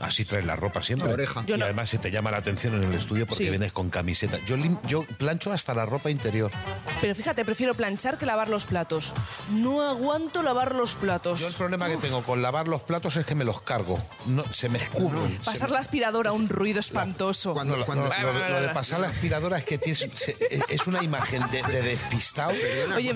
Así 0.00 0.24
traes 0.24 0.44
la 0.46 0.56
ropa 0.56 0.82
siempre. 0.82 1.08
La 1.08 1.14
oreja. 1.14 1.44
Yo 1.46 1.56
y 1.56 1.58
no. 1.58 1.64
además 1.64 1.88
se 1.88 1.98
te 1.98 2.10
llama 2.10 2.30
la 2.30 2.36
atención 2.38 2.74
en 2.74 2.82
el 2.84 2.94
estudio 2.94 3.26
porque 3.26 3.44
Sí. 3.44 3.50
vienes 3.50 3.72
con 3.72 3.88
camiseta. 3.88 4.38
Yo, 4.46 4.56
lim- 4.56 4.78
yo 4.86 5.04
plancho 5.18 5.52
hasta 5.52 5.72
la 5.74 5.86
ropa 5.86 6.10
interior. 6.10 6.50
Pero 7.00 7.14
fíjate, 7.14 7.44
prefiero 7.44 7.74
planchar 7.74 8.18
que 8.18 8.26
lavar 8.26 8.48
los 8.48 8.66
platos. 8.66 9.14
No 9.50 9.82
aguanto 9.82 10.42
lavar 10.42 10.74
los 10.74 10.96
platos. 10.96 11.40
Yo 11.40 11.48
el 11.48 11.54
problema 11.54 11.88
que 11.88 11.96
tengo 11.96 12.22
con 12.22 12.42
lavar 12.42 12.68
los 12.68 12.82
platos 12.82 13.16
es 13.16 13.24
que 13.24 13.34
me 13.34 13.44
los 13.44 13.62
cargo. 13.62 13.98
No, 14.26 14.44
se 14.52 14.68
me 14.68 14.78
escurren. 14.78 15.38
Pasar 15.44 15.68
me- 15.70 15.74
la 15.74 15.80
aspiradora, 15.80 16.32
un 16.32 16.48
ruido 16.48 16.80
espantoso. 16.80 17.54
Cuando- 17.54 17.74
No, 17.74 17.80
lo- 17.80 17.86
cuando- 17.86 18.04
no, 18.08 18.22
lo, 18.32 18.38
de- 18.38 18.48
lo 18.50 18.60
de 18.60 18.68
pasar 18.70 19.00
la 19.00 19.08
aspiradora 19.08 19.56
es 19.58 19.64
que 19.64 19.78
tienes- 19.78 20.05
se- 20.14 20.36
es 20.68 20.86
una 20.86 21.02
imagen 21.02 21.42
de, 21.50 21.62
de 21.62 21.82
despistado. 21.82 22.52
Oye, 22.94 23.14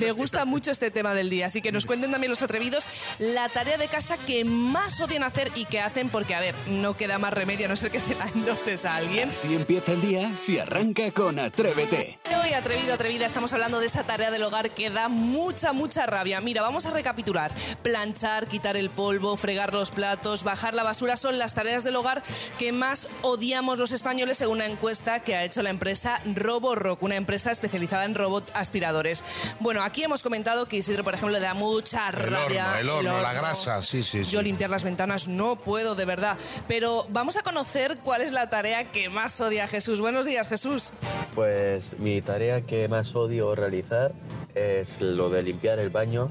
me 0.00 0.12
gusta 0.12 0.44
mucho 0.44 0.70
este 0.70 0.90
tema 0.90 1.14
del 1.14 1.30
día, 1.30 1.46
así 1.46 1.60
que 1.62 1.72
nos 1.72 1.86
cuenten 1.86 2.10
también 2.10 2.30
los 2.30 2.42
atrevidos 2.42 2.88
la 3.18 3.48
tarea 3.48 3.76
de 3.78 3.88
casa 3.88 4.16
que 4.16 4.44
más 4.44 5.00
odian 5.00 5.22
hacer 5.22 5.50
y 5.54 5.64
que 5.66 5.80
hacen 5.80 6.08
porque, 6.08 6.34
a 6.34 6.40
ver, 6.40 6.54
no 6.66 6.96
queda 6.96 7.18
más 7.18 7.32
remedio 7.32 7.66
a 7.66 7.68
no 7.68 7.76
ser 7.76 7.90
que 7.90 8.00
se 8.00 8.14
la 8.14 8.26
endoses 8.34 8.84
a 8.84 8.96
alguien. 8.96 9.32
Si 9.32 9.54
empieza 9.54 9.92
el 9.92 10.00
día, 10.02 10.36
si 10.36 10.58
arranca 10.58 11.10
con 11.12 11.38
Atrévete. 11.38 12.18
Hoy, 12.44 12.52
atrevido, 12.52 12.92
atrevida, 12.92 13.24
estamos 13.24 13.54
hablando 13.54 13.80
de 13.80 13.86
esa 13.86 14.04
tarea 14.04 14.30
del 14.30 14.42
hogar 14.42 14.68
que 14.68 14.90
da 14.90 15.08
mucha, 15.08 15.72
mucha 15.72 16.04
rabia. 16.04 16.42
Mira, 16.42 16.60
vamos 16.60 16.84
a 16.84 16.90
recapitular. 16.90 17.50
Planchar, 17.82 18.48
quitar 18.48 18.76
el 18.76 18.90
polvo, 18.90 19.38
fregar 19.38 19.72
los 19.72 19.90
platos, 19.90 20.44
bajar 20.44 20.74
la 20.74 20.82
basura 20.82 21.16
son 21.16 21.38
las 21.38 21.54
tareas 21.54 21.84
del 21.84 21.96
hogar 21.96 22.22
que 22.58 22.70
más 22.70 23.08
odiamos 23.22 23.78
los 23.78 23.92
españoles 23.92 24.36
según 24.36 24.56
una 24.56 24.66
encuesta 24.66 25.20
que 25.20 25.34
ha 25.34 25.42
hecho 25.42 25.62
la 25.62 25.70
empresa 25.70 26.20
Roborock, 26.26 27.02
una 27.02 27.16
empresa 27.16 27.50
especializada 27.50 28.04
en 28.04 28.14
robot 28.14 28.50
aspiradores. 28.52 29.24
Bueno, 29.60 29.82
aquí 29.82 30.02
hemos 30.04 30.22
comentado 30.22 30.68
que 30.68 30.76
Isidro, 30.76 31.02
por 31.02 31.14
ejemplo, 31.14 31.32
le 31.32 31.40
da 31.40 31.54
mucha 31.54 32.08
El 32.08 32.14
rabia. 32.14 32.66
horno, 32.66 32.78
el 32.78 32.88
horno, 32.90 33.22
la 33.22 33.32
grasa, 33.32 33.82
sí, 33.82 34.02
sí, 34.02 34.22
sí. 34.22 34.30
Yo 34.30 34.42
limpiar 34.42 34.68
las 34.68 34.84
ventanas 34.84 35.28
no 35.28 35.56
puedo, 35.56 35.94
de 35.94 36.04
verdad. 36.04 36.36
Pero 36.68 37.06
vamos 37.08 37.38
a 37.38 37.42
conocer 37.42 37.96
cuál 38.04 38.20
es 38.20 38.32
la 38.32 38.50
tarea 38.50 38.92
que 38.92 39.08
más 39.08 39.40
odia 39.40 39.66
Jesús. 39.66 39.98
Buenos 39.98 40.26
días, 40.26 40.46
Jesús. 40.46 40.90
Pues 41.34 41.98
mi 41.98 42.20
tarea 42.20 42.33
que 42.66 42.88
más 42.88 43.14
odio 43.14 43.54
realizar 43.54 44.12
es 44.56 45.00
lo 45.00 45.30
de 45.30 45.42
limpiar 45.42 45.78
el 45.78 45.90
baño, 45.90 46.30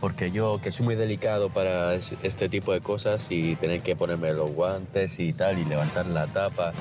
porque 0.00 0.30
yo 0.30 0.60
que 0.62 0.70
soy 0.72 0.84
muy 0.84 0.94
delicado 0.94 1.48
para 1.48 1.94
es- 1.94 2.12
este 2.22 2.50
tipo 2.50 2.72
de 2.74 2.80
cosas 2.80 3.26
y 3.30 3.56
tener 3.56 3.80
que 3.80 3.96
ponerme 3.96 4.32
los 4.34 4.50
guantes 4.52 5.18
y 5.18 5.32
tal 5.32 5.58
y 5.58 5.64
levantar 5.64 6.04
la 6.06 6.26
tapa, 6.26 6.72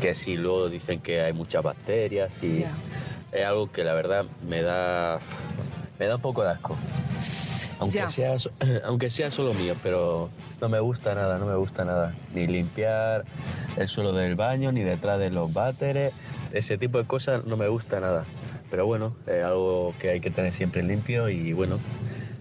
que 0.00 0.14
si 0.14 0.36
luego 0.36 0.68
dicen 0.68 1.00
que 1.00 1.22
hay 1.22 1.32
muchas 1.32 1.64
bacterias 1.64 2.32
y 2.42 2.64
es 3.32 3.44
algo 3.44 3.70
que 3.72 3.82
la 3.82 3.94
verdad 3.94 4.24
me 4.48 4.62
da 4.62 5.18
me 5.98 6.06
da 6.06 6.14
un 6.14 6.22
poco 6.22 6.44
de 6.44 6.50
asco. 6.50 6.76
Aunque 7.80 7.98
Ya. 7.98 8.08
sea, 8.08 8.34
aunque 8.84 9.10
sea 9.10 9.30
solo 9.30 9.54
mío, 9.54 9.74
pero 9.82 10.30
no 10.60 10.68
me 10.68 10.80
gusta 10.80 11.14
nada, 11.14 11.38
no 11.38 11.46
me 11.46 11.56
gusta 11.56 11.84
nada. 11.84 12.14
Ni 12.34 12.46
limpiar 12.46 13.24
el 13.76 13.88
suelo 13.88 14.12
del 14.12 14.34
baño, 14.34 14.72
ni 14.72 14.82
detrás 14.82 15.18
de 15.18 15.30
los 15.30 15.52
váteres. 15.52 16.12
Ese 16.52 16.78
tipo 16.78 16.98
de 16.98 17.04
cosas 17.04 17.44
no 17.44 17.56
me 17.56 17.68
gusta 17.68 18.00
nada. 18.00 18.24
Pero 18.70 18.86
bueno, 18.86 19.14
es 19.26 19.42
algo 19.44 19.94
que 19.98 20.10
hay 20.10 20.20
que 20.20 20.30
tener 20.30 20.52
siempre 20.52 20.82
limpio 20.82 21.28
y 21.28 21.52
bueno, 21.52 21.78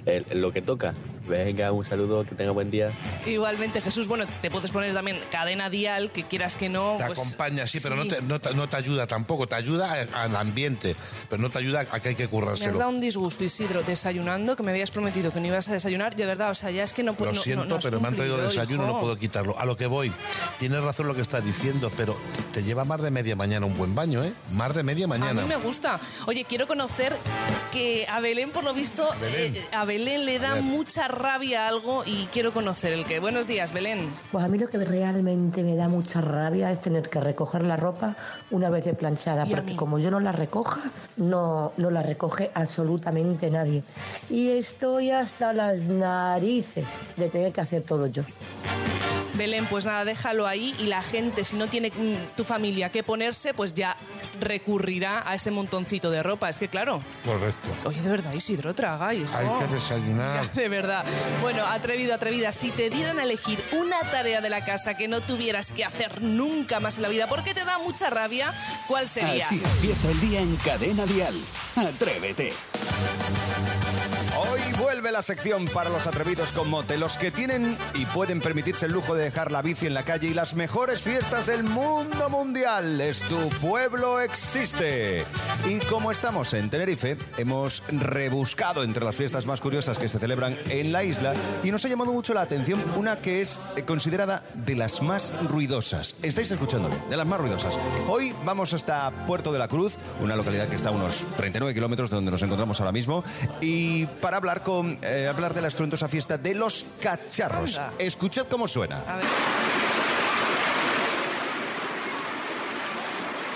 es 0.05 0.33
lo 0.33 0.51
que 0.51 0.61
toca. 0.61 0.93
Venga, 1.27 1.71
un 1.71 1.83
saludo, 1.83 2.23
que 2.25 2.35
tenga 2.35 2.51
buen 2.51 2.71
día. 2.71 2.89
Igualmente, 3.25 3.81
Jesús, 3.81 4.07
bueno, 4.07 4.25
te 4.41 4.49
puedes 4.49 4.71
poner 4.71 4.93
también 4.93 5.19
cadena 5.31 5.69
dial, 5.69 6.11
que 6.11 6.23
quieras 6.23 6.55
que 6.55 6.69
no. 6.69 6.95
Te 6.97 7.05
pues, 7.05 7.19
acompaña, 7.19 7.67
sí, 7.67 7.79
pero 7.81 7.95
No, 7.95 8.07
te, 8.07 8.21
no, 8.21 8.39
te, 8.39 8.53
no 8.53 8.69
te 8.69 8.77
ayuda 8.77 9.07
tampoco. 9.07 9.45
Te 9.47 9.55
ayuda 9.55 9.91
a- 10.13 10.23
al 10.23 10.35
ambiente, 10.35 10.95
pero 11.29 11.41
no 11.41 11.49
te 11.49 11.59
ayuda 11.59 11.81
a 11.91 11.99
que 11.99 12.09
hay 12.09 12.15
que 12.15 12.23
Me 12.23 12.25
has 12.25 12.29
currárselo. 12.31 12.77
dado 12.77 12.89
un 12.91 13.01
disgusto, 13.01 13.43
Isidro, 13.43 13.83
desayunando, 13.83 14.55
que 14.55 14.63
me 14.63 14.71
habías 14.71 14.91
prometido 14.91 15.31
que 15.33 15.39
no 15.39 15.47
ibas 15.47 15.67
a 15.69 15.73
desayunar. 15.73 16.15
De 16.15 16.25
verdad, 16.25 16.51
o 16.51 16.55
sea, 16.55 16.71
ya 16.71 16.83
es 16.83 16.93
que 16.93 17.03
no 17.03 17.13
puedo. 17.13 17.31
Lo 17.31 17.37
no- 17.37 17.43
siento, 17.43 17.63
no- 17.63 17.69
no 17.71 17.75
has 17.77 17.83
pero 17.83 17.99
me 17.99 18.07
han 18.07 18.15
traído 18.15 18.37
desayuno, 18.37 18.85
no 18.87 18.99
puedo 18.99 19.17
quitarlo. 19.17 19.57
A 19.59 19.65
lo 19.65 19.75
que 19.75 19.87
voy, 19.87 20.11
tienes 20.59 20.81
razón 20.81 21.07
lo 21.07 21.15
que 21.15 21.21
estás 21.21 21.43
diciendo, 21.43 21.91
pero 21.97 22.17
te 22.53 22.63
lleva 22.63 22.85
más 22.85 23.01
de 23.01 23.11
media 23.11 23.35
mañana 23.35 23.65
un 23.65 23.75
buen 23.77 23.93
baño, 23.95 24.23
¿eh? 24.23 24.31
Más 24.51 24.73
de 24.73 24.83
media 24.83 25.05
A 25.05 25.07
mañana. 25.09 25.41
mí 25.41 25.47
me 25.47 25.57
gusta. 25.57 25.99
Oye, 26.25 26.45
quiero 26.45 26.67
conocer 26.67 27.15
que 27.71 28.05
a 28.09 28.19
Belén, 28.19 28.51
por 28.51 28.63
lo 28.63 28.73
visto, 28.73 29.07
Belén. 29.19 29.55
eh, 29.55 29.67
a 29.73 29.85
Belén 29.85 30.25
le 30.25 30.39
da 30.39 30.53
A 30.53 30.61
mucha 30.61 31.07
rabia 31.17 31.67
algo 31.67 32.03
y 32.05 32.27
quiero 32.31 32.51
conocer 32.51 32.93
el 32.93 33.05
que. 33.05 33.19
Buenos 33.19 33.47
días, 33.47 33.73
Belén. 33.73 34.09
Pues 34.31 34.43
a 34.43 34.47
mí 34.47 34.57
lo 34.57 34.69
que 34.69 34.77
realmente 34.77 35.63
me 35.63 35.75
da 35.75 35.87
mucha 35.87 36.21
rabia 36.21 36.71
es 36.71 36.81
tener 36.81 37.09
que 37.09 37.19
recoger 37.19 37.63
la 37.63 37.75
ropa 37.75 38.15
una 38.51 38.69
vez 38.69 38.85
de 38.85 38.93
planchada, 38.93 39.45
porque 39.45 39.75
como 39.75 39.99
yo 39.99 40.11
no 40.11 40.19
la 40.19 40.31
recoja, 40.31 40.81
no, 41.17 41.73
no 41.77 41.89
la 41.89 42.03
recoge 42.03 42.51
absolutamente 42.53 43.49
nadie. 43.49 43.83
Y 44.29 44.49
estoy 44.49 45.11
hasta 45.11 45.53
las 45.53 45.85
narices 45.85 47.01
de 47.17 47.29
tener 47.29 47.53
que 47.53 47.61
hacer 47.61 47.83
todo 47.83 48.07
yo. 48.07 48.23
Belén, 49.37 49.65
pues 49.67 49.85
nada, 49.85 50.03
déjalo 50.05 50.47
ahí 50.47 50.75
y 50.79 50.83
la 50.87 51.01
gente, 51.01 51.45
si 51.45 51.55
no 51.57 51.67
tiene 51.67 51.91
mm, 51.91 52.35
tu 52.35 52.43
familia 52.43 52.91
que 52.91 53.03
ponerse, 53.03 53.53
pues 53.53 53.73
ya 53.73 53.95
recurrirá 54.39 55.29
a 55.29 55.35
ese 55.35 55.51
montoncito 55.51 56.09
de 56.11 56.23
ropa. 56.23 56.49
Es 56.49 56.59
que 56.59 56.67
claro, 56.67 57.01
Correcto. 57.23 57.69
oye, 57.85 58.01
de 58.01 58.09
verdad, 58.09 58.33
Isidro, 58.33 58.73
traga, 58.73 59.13
hijo. 59.13 59.35
Hay 59.37 59.47
que 59.59 59.73
desayunar. 59.73 60.45
De 60.53 60.69
verdad. 60.69 61.05
Bueno, 61.41 61.65
atrevido, 61.65 62.13
atrevida, 62.13 62.51
si 62.51 62.71
te 62.71 62.89
dieran 62.89 63.19
a 63.19 63.23
elegir 63.23 63.63
una 63.73 63.99
tarea 64.11 64.41
de 64.41 64.49
la 64.49 64.65
casa 64.65 64.95
que 64.95 65.07
no 65.07 65.21
tuvieras 65.21 65.71
que 65.71 65.85
hacer 65.85 66.21
nunca 66.21 66.79
más 66.79 66.97
en 66.97 67.03
la 67.03 67.09
vida 67.09 67.27
porque 67.27 67.53
te 67.53 67.63
da 67.63 67.77
mucha 67.79 68.09
rabia, 68.09 68.53
¿cuál 68.87 69.07
sería? 69.07 69.45
Así 69.45 69.61
empieza 69.63 70.09
el 70.09 70.19
día 70.21 70.41
en 70.41 70.55
Cadena 70.57 71.05
Dial. 71.05 71.35
Atrévete. 71.75 72.53
Vuelve 75.07 75.19
la 75.19 75.23
sección 75.23 75.65
para 75.69 75.89
los 75.89 76.05
atrevidos 76.05 76.51
con 76.51 76.69
mote, 76.69 76.97
los 76.97 77.17
que 77.17 77.31
tienen 77.31 77.77
y 77.93 78.05
pueden 78.07 78.41
permitirse 78.41 78.87
el 78.87 78.91
lujo 78.91 79.15
de 79.15 79.23
dejar 79.23 79.53
la 79.53 79.61
bici 79.61 79.87
en 79.87 79.93
la 79.93 80.03
calle 80.03 80.27
y 80.27 80.33
las 80.33 80.53
mejores 80.55 81.01
fiestas 81.01 81.45
del 81.45 81.63
mundo 81.63 82.29
mundial. 82.29 82.99
Es 82.99 83.19
tu 83.21 83.37
pueblo 83.61 84.19
existe. 84.19 85.23
Y 85.65 85.79
como 85.85 86.11
estamos 86.11 86.53
en 86.53 86.69
Tenerife, 86.69 87.17
hemos 87.37 87.83
rebuscado 87.87 88.83
entre 88.83 89.05
las 89.05 89.15
fiestas 89.15 89.45
más 89.45 89.61
curiosas 89.61 89.97
que 89.97 90.09
se 90.09 90.19
celebran 90.19 90.57
en 90.69 90.91
la 90.91 91.05
isla 91.05 91.33
y 91.63 91.71
nos 91.71 91.85
ha 91.85 91.87
llamado 91.87 92.11
mucho 92.11 92.33
la 92.33 92.41
atención 92.41 92.83
una 92.97 93.15
que 93.15 93.39
es 93.39 93.61
eh, 93.77 93.83
considerada 93.83 94.43
de 94.55 94.75
las 94.75 95.01
más 95.01 95.33
ruidosas. 95.47 96.15
Estáis 96.21 96.51
escuchando, 96.51 96.89
de 97.09 97.15
las 97.15 97.25
más 97.25 97.39
ruidosas. 97.39 97.79
Hoy 98.09 98.33
vamos 98.43 98.73
hasta 98.73 99.11
Puerto 99.25 99.53
de 99.53 99.59
la 99.59 99.69
Cruz, 99.69 99.95
una 100.19 100.35
localidad 100.35 100.67
que 100.67 100.75
está 100.75 100.89
a 100.89 100.91
unos 100.91 101.25
39 101.37 101.73
kilómetros 101.73 102.09
de 102.09 102.17
donde 102.17 102.31
nos 102.31 102.41
encontramos 102.41 102.81
ahora 102.81 102.91
mismo, 102.91 103.23
y 103.61 104.05
para 104.07 104.35
hablar, 104.35 104.63
con, 104.63 104.96
eh, 105.01 105.27
hablar 105.27 105.53
de 105.53 105.61
la 105.61 105.67
estruendosa 105.67 106.07
fiesta 106.07 106.37
de 106.37 106.55
los 106.55 106.85
cacharros. 107.01 107.79
Escuchad 107.99 108.47
cómo 108.47 108.67
suena. 108.67 108.97
A 109.07 109.17
ver. 109.17 109.25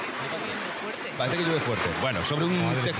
Está 0.07 0.23
lloviendo 0.31 0.71
fuerte. 0.81 1.10
Parece 1.21 1.37
que 1.37 1.43
llueve 1.43 1.59
fuerte. 1.59 1.87
Bueno, 2.01 2.23
sobre 2.25 2.45
un, 2.45 2.73
te- 2.83 2.91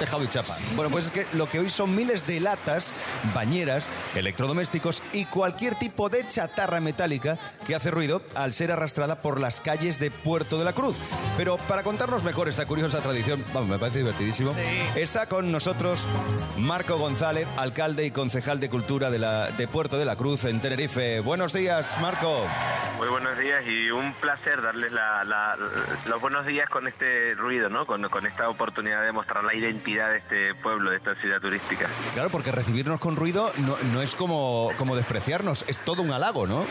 tejado 0.00 0.24
y 0.24 0.28
chapa. 0.28 0.52
Bueno, 0.74 0.90
pues 0.90 1.06
es 1.06 1.10
que 1.12 1.26
lo 1.36 1.48
que 1.48 1.60
hoy 1.60 1.70
son 1.70 1.94
miles 1.94 2.26
de 2.26 2.40
latas, 2.40 2.92
bañeras, 3.32 3.90
electrodomésticos 4.16 5.00
y 5.12 5.26
cualquier 5.26 5.76
tipo 5.76 6.08
de 6.08 6.26
chatarra 6.26 6.80
metálica 6.80 7.38
que 7.64 7.76
hace 7.76 7.92
ruido 7.92 8.20
al 8.34 8.52
ser 8.52 8.72
arrastrada 8.72 9.22
por 9.22 9.38
las 9.40 9.60
calles 9.60 10.00
de 10.00 10.10
Puerto 10.10 10.58
de 10.58 10.64
la 10.64 10.72
Cruz. 10.72 10.96
Pero 11.36 11.56
para 11.68 11.84
contarnos 11.84 12.24
mejor 12.24 12.48
esta 12.48 12.66
curiosa 12.66 13.00
tradición, 13.00 13.44
vamos, 13.54 13.68
me 13.68 13.78
parece 13.78 13.98
divertidísimo, 13.98 14.52
Sí. 14.52 14.60
está 14.96 15.26
con 15.26 15.52
nosotros 15.52 16.08
Marco 16.58 16.98
González, 16.98 17.46
alcalde 17.58 18.04
y 18.06 18.10
concejal 18.10 18.58
de 18.58 18.70
Cultura 18.70 19.10
de, 19.10 19.20
la, 19.20 19.50
de 19.52 19.68
Puerto 19.68 19.98
de 19.98 20.04
la 20.04 20.16
Cruz 20.16 20.44
en 20.46 20.60
Tenerife. 20.60 21.20
Buenos 21.20 21.52
días, 21.52 21.96
Marco. 22.00 22.44
Muy 22.98 23.08
buenos 23.08 23.36
días 23.38 23.64
y 23.66 23.90
un 23.90 24.12
placer 24.14 24.62
darles 24.62 24.92
la- 24.92 25.24
la- 25.24 25.56
los 26.06 26.20
buenos 26.20 26.46
días 26.46 26.68
con 26.68 26.86
este 26.88 27.34
ruido, 27.34 27.51
¿no? 27.52 27.86
Con, 27.86 28.02
con 28.08 28.26
esta 28.26 28.48
oportunidad 28.48 29.02
de 29.04 29.12
mostrar 29.12 29.44
la 29.44 29.54
identidad 29.54 30.10
de 30.10 30.18
este 30.18 30.54
pueblo, 30.56 30.90
de 30.90 30.96
esta 30.96 31.14
ciudad 31.16 31.40
turística. 31.40 31.86
Claro, 32.14 32.30
porque 32.30 32.50
recibirnos 32.52 32.98
con 33.00 33.16
ruido 33.16 33.52
no, 33.58 33.76
no 33.92 34.02
es 34.02 34.14
como, 34.14 34.70
como 34.78 34.96
despreciarnos, 34.96 35.64
es 35.68 35.78
todo 35.80 36.02
un 36.02 36.12
halago, 36.12 36.46
¿no? 36.46 36.64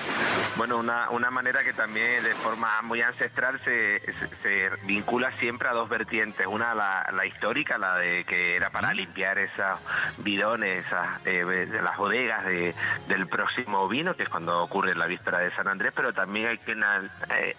Bueno, 0.58 0.78
una, 0.78 1.10
una 1.12 1.30
manera 1.32 1.64
que 1.64 1.74
también 1.74 2.24
de 2.24 2.34
forma 2.36 2.82
muy 2.82 3.02
ancestral 3.02 3.60
se, 3.60 4.00
se- 4.14 4.28
se 4.42 4.70
vincula 4.86 5.32
siempre 5.40 5.70
a 5.70 5.74
dos 5.74 5.88
vertientes. 5.90 6.46
Una, 6.48 6.74
la, 6.74 7.10
la 7.14 7.26
histórica, 7.26 7.78
la 7.78 7.98
de 7.98 8.24
que 8.26 8.56
era 8.56 8.70
para 8.70 8.94
limpiar 8.94 9.38
esos 9.38 9.80
bidones, 10.18 10.86
esas, 10.86 11.26
eh, 11.26 11.46
de 11.46 11.82
las 11.82 11.98
bodegas 11.98 12.46
de- 12.46 12.76
del 13.08 13.28
próximo 13.28 13.88
vino, 13.88 14.16
que 14.16 14.24
es 14.24 14.30
cuando 14.30 14.62
ocurre 14.64 14.96
la 14.96 15.06
víspera 15.06 15.40
de 15.40 15.52
San 15.52 15.68
Andrés, 15.68 15.94
pero 15.96 16.12
también 16.14 16.48
hay 16.48 16.60
al- 16.84 17.12
eh, 17.30 17.56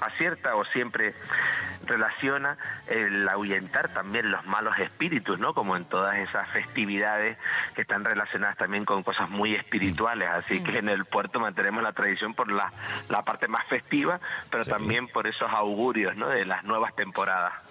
acierta 0.00 0.54
o 0.56 0.64
siempre 0.66 1.14
relaciona 2.08 2.56
el 2.86 3.28
ahuyentar 3.28 3.88
también 3.92 4.30
los 4.30 4.44
malos 4.46 4.78
espíritus, 4.78 5.38
¿no? 5.38 5.54
Como 5.54 5.76
en 5.76 5.84
todas 5.84 6.16
esas 6.16 6.48
festividades 6.50 7.38
que 7.74 7.82
están 7.82 8.04
relacionadas 8.04 8.56
también 8.56 8.84
con 8.84 9.02
cosas 9.02 9.30
muy 9.30 9.54
espirituales. 9.54 10.28
Así 10.30 10.62
que 10.62 10.78
en 10.78 10.88
el 10.88 11.04
puerto 11.04 11.40
mantenemos 11.40 11.82
la 11.82 11.92
tradición 11.92 12.34
por 12.34 12.50
la, 12.50 12.72
la 13.08 13.22
parte 13.22 13.48
más 13.48 13.66
festiva, 13.66 14.20
pero 14.50 14.64
también 14.64 15.08
por 15.08 15.26
esos 15.26 15.50
augurios, 15.50 16.16
¿no? 16.16 16.28
De 16.28 16.44
las 16.44 16.64
nuevas 16.64 16.94
temporadas. 16.94 17.67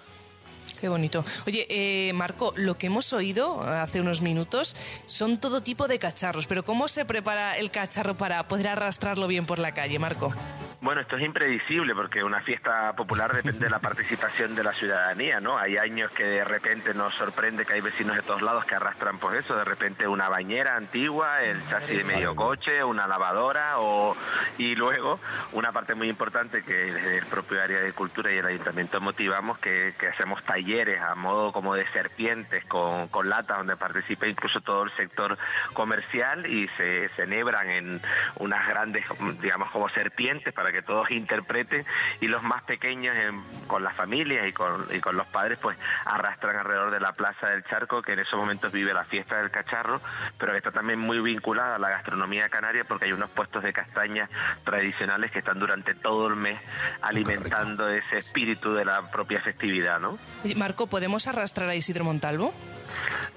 Qué 0.80 0.88
bonito. 0.88 1.24
Oye, 1.46 1.66
eh, 1.68 2.12
Marco, 2.12 2.52
lo 2.56 2.78
que 2.78 2.86
hemos 2.86 3.12
oído 3.12 3.62
hace 3.62 4.00
unos 4.00 4.22
minutos 4.22 4.76
son 5.06 5.38
todo 5.40 5.62
tipo 5.62 5.88
de 5.88 5.98
cacharros, 5.98 6.46
pero 6.46 6.64
¿cómo 6.64 6.88
se 6.88 7.04
prepara 7.04 7.56
el 7.56 7.70
cacharro 7.70 8.14
para 8.14 8.46
poder 8.48 8.68
arrastrarlo 8.68 9.26
bien 9.26 9.46
por 9.46 9.58
la 9.58 9.72
calle, 9.72 9.98
Marco? 9.98 10.32
Bueno, 10.80 11.00
esto 11.00 11.16
es 11.16 11.24
impredecible 11.24 11.92
porque 11.92 12.22
una 12.22 12.40
fiesta 12.40 12.92
popular 12.94 13.34
depende 13.34 13.64
de 13.64 13.70
la 13.70 13.80
participación 13.80 14.54
de 14.54 14.62
la 14.62 14.72
ciudadanía, 14.72 15.40
¿no? 15.40 15.58
Hay 15.58 15.76
años 15.76 16.12
que 16.12 16.22
de 16.22 16.44
repente 16.44 16.94
nos 16.94 17.14
sorprende 17.14 17.66
que 17.66 17.72
hay 17.72 17.80
vecinos 17.80 18.14
de 18.14 18.22
todos 18.22 18.42
lados 18.42 18.64
que 18.64 18.76
arrastran 18.76 19.18
pues 19.18 19.44
eso, 19.44 19.56
de 19.56 19.64
repente 19.64 20.06
una 20.06 20.28
bañera 20.28 20.76
antigua, 20.76 21.42
el 21.42 21.60
chasis 21.68 21.96
de 21.96 22.04
medio 22.04 22.36
coche, 22.36 22.84
una 22.84 23.08
lavadora 23.08 23.80
o 23.80 24.16
y 24.56 24.76
luego 24.76 25.18
una 25.52 25.72
parte 25.72 25.96
muy 25.96 26.08
importante 26.08 26.62
que 26.62 26.74
desde 26.74 27.18
el 27.18 27.26
propio 27.26 27.60
área 27.60 27.80
de 27.80 27.92
cultura 27.92 28.32
y 28.32 28.38
el 28.38 28.46
ayuntamiento 28.46 29.00
motivamos 29.00 29.58
que, 29.58 29.94
que 29.98 30.06
hacemos 30.06 30.44
talleres 30.44 30.67
a 30.76 31.14
modo 31.14 31.50
como 31.52 31.74
de 31.74 31.86
serpientes 31.92 32.64
con, 32.66 33.08
con 33.08 33.28
latas 33.30 33.56
donde 33.58 33.76
participa 33.76 34.26
incluso 34.26 34.60
todo 34.60 34.82
el 34.84 34.90
sector 34.96 35.38
comercial 35.72 36.44
y 36.46 36.68
se, 36.76 37.08
se 37.10 37.22
enhebran 37.22 37.70
en 37.70 38.00
unas 38.36 38.68
grandes, 38.68 39.04
digamos, 39.40 39.70
como 39.70 39.88
serpientes 39.88 40.52
para 40.52 40.70
que 40.70 40.82
todos 40.82 41.10
interpreten 41.10 41.86
y 42.20 42.26
los 42.28 42.42
más 42.42 42.62
pequeños 42.64 43.16
en- 43.16 43.42
con 43.66 43.82
las 43.82 43.96
familias 43.96 44.46
y 44.46 44.52
con, 44.52 44.86
y 44.94 45.00
con 45.00 45.16
los 45.16 45.26
padres 45.28 45.58
pues 45.60 45.78
arrastran 46.04 46.56
alrededor 46.56 46.90
de 46.90 47.00
la 47.00 47.12
plaza 47.12 47.48
del 47.48 47.64
charco 47.64 48.02
que 48.02 48.12
en 48.12 48.18
esos 48.20 48.38
momentos 48.38 48.70
vive 48.72 48.92
la 48.92 49.04
fiesta 49.04 49.38
del 49.38 49.50
cacharro 49.50 50.00
pero 50.38 50.52
que 50.52 50.58
está 50.58 50.70
también 50.70 50.98
muy 50.98 51.18
vinculada 51.20 51.76
a 51.76 51.78
la 51.78 51.88
gastronomía 51.90 52.48
canaria 52.50 52.84
porque 52.84 53.06
hay 53.06 53.12
unos 53.12 53.30
puestos 53.30 53.62
de 53.62 53.72
castañas 53.72 54.28
tradicionales 54.64 55.30
que 55.30 55.38
están 55.38 55.58
durante 55.58 55.94
todo 55.94 56.26
el 56.28 56.36
mes 56.36 56.60
alimentando 57.02 57.88
ese 57.88 58.16
espíritu 58.16 58.74
de 58.74 58.84
la 58.84 59.02
propia 59.10 59.40
festividad, 59.40 59.98
¿no? 60.00 60.18
Marco, 60.58 60.86
¿podemos 60.86 61.26
arrastrar 61.26 61.68
a 61.70 61.74
Isidro 61.74 62.04
Montalvo? 62.04 62.52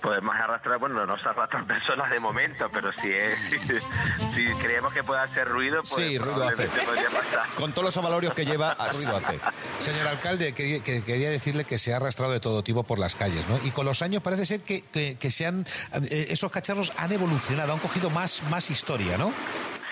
Podemos 0.01 0.33
arrastrar, 0.35 0.79
bueno, 0.79 1.05
no 1.05 1.15
se 1.19 1.29
arrastran 1.29 1.67
personas 1.67 2.09
de 2.09 2.19
momento, 2.19 2.67
pero 2.73 2.91
si, 2.91 3.11
es, 3.11 3.37
si, 4.35 4.45
creemos 4.55 4.91
que 4.93 5.03
puede 5.03 5.21
hacer 5.21 5.47
ruido, 5.47 5.81
pues 5.87 6.07
Sí, 6.07 6.17
ruido 6.17 6.43
hace. 6.47 6.67
Con 7.55 7.71
todos 7.71 7.85
los 7.85 7.97
avalorios 7.97 8.33
que 8.33 8.43
lleva, 8.43 8.69
a 8.71 8.91
ruido 8.91 9.15
hace. 9.17 9.39
Señor 9.77 10.07
alcalde, 10.07 10.53
que, 10.53 10.81
que- 10.81 11.03
quería 11.03 11.29
decirle 11.29 11.65
que 11.65 11.77
se 11.77 11.93
ha 11.93 11.97
arrastrado 11.97 12.31
de 12.33 12.39
todo 12.39 12.63
tipo 12.63 12.81
por 12.83 12.97
las 12.97 13.13
calles, 13.13 13.47
¿no? 13.47 13.59
Y 13.63 13.69
con 13.69 13.85
los 13.85 14.01
años 14.01 14.23
parece 14.23 14.47
ser 14.47 14.61
que, 14.61 14.81
que- 14.81 15.15
que 15.17 15.29
se 15.29 15.45
han, 15.45 15.67
eh, 16.09 16.27
esos 16.31 16.51
cacharros 16.51 16.91
han 16.97 17.11
evolucionado, 17.11 17.71
han 17.73 17.79
cogido 17.79 18.09
más, 18.09 18.41
más 18.49 18.71
historia, 18.71 19.19
¿no? 19.19 19.31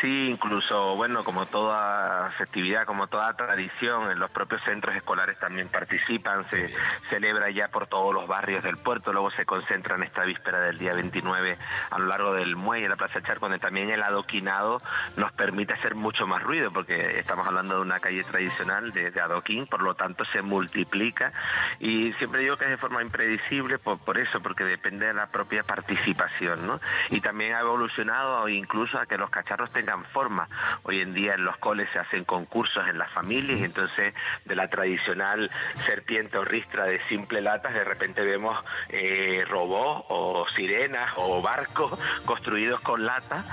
Sí, 0.01 0.29
incluso, 0.29 0.95
bueno, 0.95 1.25
como 1.25 1.45
toda 1.45 2.31
festividad, 2.37 2.85
como 2.85 3.07
toda 3.07 3.33
tradición, 3.33 4.09
en 4.09 4.17
los 4.17 4.31
propios 4.31 4.61
centros 4.63 4.95
escolares 4.95 5.37
también 5.39 5.67
participan, 5.67 6.49
se 6.49 6.69
celebra 7.09 7.49
ya 7.49 7.67
por 7.67 7.87
todos 7.87 8.13
los 8.13 8.25
barrios 8.25 8.63
del 8.63 8.77
puerto, 8.77 9.11
luego 9.11 9.29
se 9.31 9.45
concentra 9.45 9.95
en 9.95 10.03
esta 10.03 10.23
víspera 10.23 10.61
del 10.61 10.77
día 10.77 10.93
29 10.93 11.57
a 11.91 11.99
lo 11.99 12.05
largo 12.05 12.33
del 12.33 12.55
muelle, 12.55 12.87
la 12.87 12.95
Plaza 12.95 13.21
Charco, 13.21 13.47
donde 13.47 13.59
también 13.59 13.89
el 13.89 14.01
adoquinado 14.01 14.77
nos 15.17 15.33
permite 15.33 15.73
hacer 15.73 15.95
mucho 15.95 16.25
más 16.25 16.43
ruido, 16.43 16.71
porque 16.71 17.19
estamos 17.19 17.45
hablando 17.45 17.75
de 17.75 17.81
una 17.81 17.99
calle 17.99 18.23
tradicional 18.23 18.93
de, 18.93 19.11
de 19.11 19.19
adoquín, 19.19 19.67
por 19.67 19.81
lo 19.81 19.95
tanto 19.95 20.23
se 20.23 20.41
multiplica 20.41 21.33
y 21.79 22.13
siempre 22.13 22.39
digo 22.41 22.55
que 22.55 22.65
es 22.65 22.71
de 22.71 22.77
forma 22.77 23.01
impredecible 23.01 23.79
por, 23.79 23.99
por 23.99 24.17
eso, 24.17 24.39
porque 24.39 24.63
depende 24.63 25.07
de 25.07 25.13
la 25.13 25.27
propia 25.27 25.63
participación, 25.63 26.65
¿no? 26.65 26.79
Y 27.09 27.19
también 27.19 27.53
ha 27.55 27.59
evolucionado 27.59 28.47
incluso 28.47 28.97
a 28.97 29.05
que 29.05 29.17
los 29.17 29.29
cacharros 29.29 29.69
tengan 29.71 29.88
forma. 30.05 30.47
Hoy 30.83 31.01
en 31.01 31.13
día 31.13 31.35
en 31.35 31.43
los 31.43 31.57
coles 31.57 31.87
se 31.93 31.99
hacen 31.99 32.25
concursos 32.25 32.87
en 32.87 32.97
las 32.97 33.11
familias 33.11 33.61
entonces 33.61 34.13
de 34.45 34.55
la 34.55 34.67
tradicional 34.67 35.49
serpiente 35.85 36.37
o 36.37 36.45
ristra 36.45 36.85
de 36.85 36.99
simple 37.07 37.41
latas 37.41 37.73
de 37.73 37.83
repente 37.83 38.21
vemos 38.21 38.57
eh, 38.89 39.43
robots 39.47 40.05
o 40.09 40.45
sirenas 40.55 41.11
o 41.17 41.41
barcos 41.41 41.99
construidos 42.25 42.81
con 42.81 43.05
lata 43.05 43.43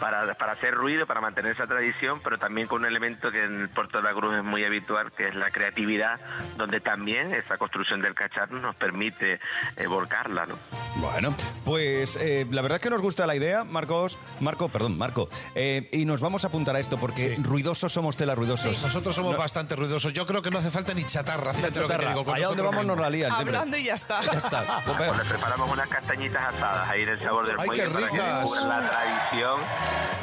para, 0.00 0.34
para 0.34 0.52
hacer 0.52 0.74
ruido, 0.74 1.06
para 1.06 1.20
mantener 1.20 1.52
esa 1.52 1.66
tradición, 1.66 2.20
pero 2.22 2.38
también 2.38 2.66
con 2.66 2.82
un 2.82 2.86
elemento 2.86 3.30
que 3.30 3.44
en 3.44 3.68
Puerto 3.68 3.98
de 3.98 4.04
la 4.04 4.12
Cruz 4.12 4.36
es 4.36 4.44
muy 4.44 4.64
habitual, 4.64 5.12
que 5.12 5.28
es 5.28 5.34
la 5.34 5.50
creatividad, 5.50 6.20
donde 6.56 6.80
también 6.80 7.32
esa 7.34 7.56
construcción 7.58 8.00
del 8.00 8.14
cacharro 8.14 8.58
nos 8.60 8.74
permite 8.76 9.40
eh, 9.76 9.86
volcarla, 9.86 10.46
¿no? 10.46 10.58
Bueno, 10.96 11.34
pues 11.64 12.16
eh, 12.16 12.46
la 12.50 12.62
verdad 12.62 12.76
es 12.76 12.82
que 12.82 12.90
nos 12.90 13.02
gusta 13.02 13.26
la 13.26 13.34
idea, 13.34 13.64
Marcos, 13.64 14.18
Marco, 14.40 14.68
perdón, 14.68 14.96
Marco. 14.96 15.28
Eh, 15.54 15.83
Eh, 15.92 15.98
y 15.98 16.04
nos 16.04 16.20
vamos 16.20 16.44
a 16.44 16.48
apuntar 16.48 16.76
a 16.76 16.80
esto 16.80 16.98
porque 16.98 17.36
ruidosos 17.40 17.92
somos 17.92 18.16
tela 18.16 18.34
ruidosos. 18.34 18.82
Nosotros 18.82 19.14
somos 19.14 19.36
bastante 19.36 19.76
ruidosos. 19.76 20.12
Yo 20.12 20.26
creo 20.26 20.42
que 20.42 20.50
no 20.50 20.58
hace 20.58 20.70
falta 20.70 20.94
ni 20.94 21.04
chatarra. 21.04 21.52
Fíjate 21.52 21.80
lo 21.80 21.86
que 21.88 21.92
te 21.94 21.98
Chatarra. 21.98 22.08
digo, 22.10 22.24
con 22.24 22.34
Allá 22.34 22.46
donde 22.48 22.62
vamos 22.62 22.86
nos 22.86 22.98
la 22.98 23.10
lían. 23.10 23.32
siempre. 23.32 23.56
Hablando 23.56 23.76
y 23.76 23.84
ya 23.84 23.94
está. 23.94 24.22
Ya 24.22 24.32
está. 24.38 24.64
Pues. 24.84 24.96
Pues 25.08 25.18
le 25.18 25.24
preparamos 25.24 25.70
unas 25.70 25.88
castañitas 25.88 26.54
asadas 26.54 26.88
ahí 26.90 27.02
en 27.02 27.08
el 27.08 27.18
sabor 27.20 27.46
del 27.46 27.56
¡Ay, 27.58 27.66
muelle 27.66 27.84
qué 27.84 27.90
para 27.90 28.06
ricas! 28.06 28.64
la 28.66 28.80
tradición 28.90 29.60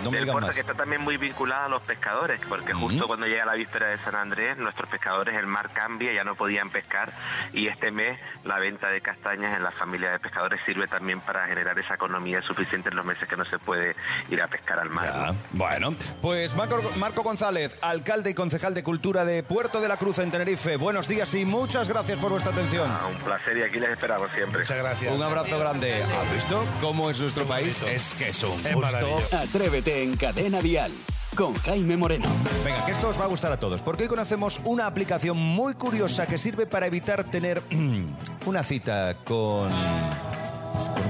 No 0.03 0.11
me 0.11 0.17
del 0.17 0.27
puerto 0.27 0.47
más. 0.47 0.55
que 0.55 0.61
está 0.61 0.73
también 0.73 1.01
muy 1.01 1.17
vinculada 1.17 1.65
a 1.65 1.69
los 1.69 1.81
pescadores, 1.83 2.39
porque 2.47 2.73
justo 2.73 3.07
cuando 3.07 3.25
llega 3.27 3.45
la 3.45 3.53
víspera 3.55 3.87
de 3.87 3.97
San 3.97 4.15
Andrés, 4.15 4.57
nuestros 4.57 4.89
pescadores, 4.89 5.35
el 5.35 5.47
mar 5.47 5.69
cambia, 5.73 6.13
ya 6.13 6.23
no 6.23 6.35
podían 6.35 6.69
pescar 6.69 7.11
y 7.53 7.67
este 7.67 7.91
mes 7.91 8.19
la 8.43 8.59
venta 8.59 8.87
de 8.89 9.01
castañas 9.01 9.55
en 9.55 9.63
la 9.63 9.71
familia 9.71 10.11
de 10.11 10.19
pescadores 10.19 10.59
sirve 10.65 10.87
también 10.87 11.19
para 11.21 11.47
generar 11.47 11.77
esa 11.79 11.95
economía 11.95 12.41
suficiente 12.41 12.89
en 12.89 12.95
los 12.95 13.05
meses 13.05 13.27
que 13.27 13.35
no 13.37 13.45
se 13.45 13.59
puede 13.59 13.95
ir 14.29 14.41
a 14.41 14.47
pescar 14.47 14.79
al 14.79 14.89
mar. 14.89 15.11
Ya, 15.13 15.25
¿no? 15.27 15.35
Bueno, 15.53 15.93
pues 16.21 16.55
Marco, 16.55 16.77
Marco 16.97 17.23
González, 17.23 17.77
alcalde 17.81 18.29
y 18.29 18.33
concejal 18.33 18.73
de 18.73 18.83
Cultura 18.83 19.25
de 19.25 19.43
Puerto 19.43 19.81
de 19.81 19.87
la 19.87 19.97
Cruz 19.97 20.19
en 20.19 20.31
Tenerife. 20.31 20.77
Buenos 20.77 21.07
días 21.07 21.33
y 21.33 21.45
muchas 21.45 21.89
gracias 21.89 22.17
por 22.19 22.31
vuestra 22.31 22.51
atención. 22.51 22.89
Ah, 22.89 23.07
un 23.09 23.17
placer 23.17 23.57
y 23.57 23.63
aquí 23.63 23.79
les 23.79 23.91
esperamos 23.91 24.31
siempre. 24.31 24.61
Muchas 24.61 24.77
gracias. 24.77 25.13
Un 25.13 25.21
abrazo 25.21 25.59
grande. 25.59 26.03
¿Has 26.03 26.33
visto 26.33 26.63
cómo 26.79 27.09
es 27.09 27.19
nuestro 27.19 27.43
país? 27.45 27.81
Es 27.83 28.13
que 28.13 28.29
es 28.29 28.43
un 28.43 28.63
gusto. 28.73 29.19
Atrévete 29.37 30.03
en 30.03 30.15
Cadena 30.15 30.61
Dial 30.61 30.91
con 31.35 31.53
Jaime 31.55 31.97
Moreno. 31.97 32.27
Venga, 32.63 32.85
que 32.85 32.91
esto 32.91 33.09
os 33.09 33.19
va 33.19 33.25
a 33.25 33.27
gustar 33.27 33.51
a 33.51 33.59
todos, 33.59 33.81
porque 33.81 34.03
hoy 34.03 34.09
conocemos 34.09 34.61
una 34.63 34.87
aplicación 34.87 35.37
muy 35.37 35.73
curiosa 35.75 36.27
que 36.27 36.37
sirve 36.37 36.65
para 36.65 36.87
evitar 36.87 37.23
tener 37.25 37.61
una 38.45 38.63
cita 38.63 39.15
con... 39.25 39.69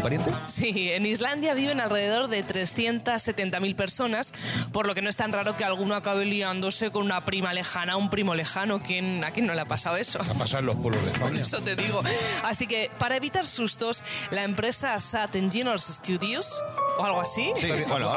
¿Con 0.02 0.14
un 0.14 0.20
pariente? 0.24 0.32
Sí, 0.48 0.92
en 0.92 1.06
Islandia 1.06 1.54
viven 1.54 1.80
alrededor 1.80 2.28
de 2.30 2.44
370.000 2.46 3.76
personas, 3.76 4.34
por 4.72 4.88
lo 4.88 4.96
que 4.96 5.02
no 5.02 5.10
es 5.10 5.18
tan 5.18 5.32
raro 5.32 5.56
que 5.58 5.64
alguno 5.64 5.96
acabe 5.96 6.26
liándose 6.26 6.92
con 6.92 7.04
una 7.04 7.24
prima 7.26 7.54
lejana, 7.54 7.98
un 7.98 8.10
primo 8.10 8.36
lejano. 8.36 8.82
¿Quién, 8.82 9.24
¿A 9.24 9.32
quién 9.32 9.46
no 9.48 9.54
le 9.54 9.62
ha 9.62 9.66
pasado 9.66 9.98
eso? 9.98 10.20
A 10.22 10.34
pasar 10.34 10.62
en 10.62 10.68
los 10.68 10.76
pueblos 10.78 11.04
de 11.06 11.12
España. 11.12 11.42
Eso 11.42 11.62
te 11.62 11.76
digo. 11.76 12.02
Así 12.44 12.68
que 12.68 12.90
para 12.98 13.16
evitar 13.18 13.46
sustos, 13.46 14.04
la 14.32 14.44
empresa 14.44 14.98
Sat 15.00 15.36
Engineers 15.36 15.84
Studios 15.84 16.62
o 16.98 17.06
algo 17.06 17.22
así. 17.22 17.52
Sí, 17.58 17.68
bueno, 17.88 18.12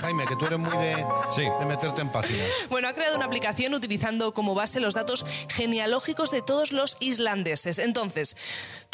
Jaime, 0.00 0.24
que 0.26 0.36
tú 0.36 0.46
eres 0.46 0.58
muy 0.58 0.76
de, 0.78 0.94
Sí. 1.34 1.42
de 1.58 1.66
meterte 1.66 2.02
en 2.02 2.10
páginas. 2.10 2.46
Bueno, 2.68 2.88
ha 2.88 2.92
creado 2.92 3.16
una 3.16 3.24
aplicación 3.26 3.74
utilizando 3.74 4.32
como 4.34 4.54
base 4.54 4.80
los 4.80 4.94
datos 4.94 5.24
genealógicos 5.48 6.30
de 6.30 6.42
todos 6.42 6.72
los 6.72 6.96
islandeses. 7.00 7.78
Entonces, 7.78 8.36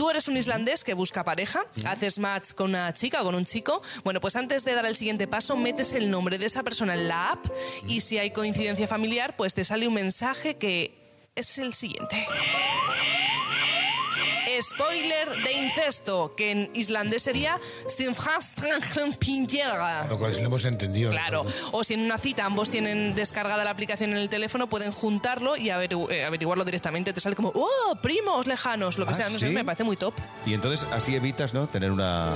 tú 0.03 0.11
eres 0.11 0.27
un 0.27 0.37
islandés 0.37 0.83
que 0.83 0.95
busca 0.95 1.23
pareja, 1.23 1.65
haces 1.85 2.19
match 2.19 2.55
con 2.55 2.71
una 2.71 2.93
chica 2.93 3.23
o 3.23 3.25
con 3.25 3.37
un 3.37 3.45
chico. 3.45 3.81
Bueno, 4.03 4.21
pues 4.21 4.35
antes 4.35 4.65
de 4.65 4.75
dar 4.75 4.85
el 4.85 4.97
siguiente 4.97 5.29
paso, 5.29 5.57
metes 5.57 5.93
el 5.93 6.11
nombre 6.11 6.39
de 6.39 6.47
esa 6.47 6.65
persona 6.65 6.95
en 6.95 7.07
la 7.07 7.31
app 7.31 7.47
y 7.87 8.01
si 8.01 8.19
hay 8.19 8.33
coincidencia 8.33 8.89
familiar, 8.89 9.37
pues 9.37 9.55
te 9.55 9.63
sale 9.63 9.87
un 9.87 9.95
mensaje 9.95 10.57
que 10.57 11.31
es 11.37 11.57
el 11.59 11.73
siguiente. 11.73 12.27
Spoiler 14.61 15.29
de 15.43 15.53
incesto, 15.53 16.35
que 16.37 16.51
en 16.53 16.71
islandés 16.75 17.23
sería. 17.23 17.59
Lo 20.09 20.19
cual 20.19 20.35
sí 20.35 20.41
lo 20.41 20.47
hemos 20.47 20.65
entendido. 20.65 21.11
Claro, 21.11 21.45
o 21.73 21.85
si 21.85 21.95
en 21.95 22.03
una 22.03 22.19
cita 22.19 22.45
ambos 22.45 22.71
tienen 22.71 23.15
descargada 23.15 23.65
la 23.65 23.71
aplicación 23.71 24.11
en 24.11 24.17
el 24.19 24.29
teléfono, 24.29 24.69
pueden 24.69 24.93
juntarlo 24.93 25.57
y 25.57 25.67
averigu- 25.69 26.11
eh, 26.11 26.25
averiguarlo 26.25 26.65
directamente. 26.65 27.13
Te 27.13 27.21
sale 27.21 27.37
como, 27.37 27.53
¡oh! 27.55 27.97
Primos 28.03 28.47
lejanos, 28.47 28.99
lo 28.99 29.07
que 29.07 29.13
Ah, 29.13 29.15
sea, 29.15 29.29
no 29.31 29.39
sé, 29.39 29.49
¿sí? 29.49 29.55
me 29.55 29.65
parece 29.65 29.85
muy 29.85 29.97
top. 29.97 30.15
Y 30.47 30.55
entonces 30.55 30.87
así 30.93 31.15
evitas, 31.15 31.53
¿no? 31.55 31.67
Tener 31.67 31.91
una... 31.91 32.33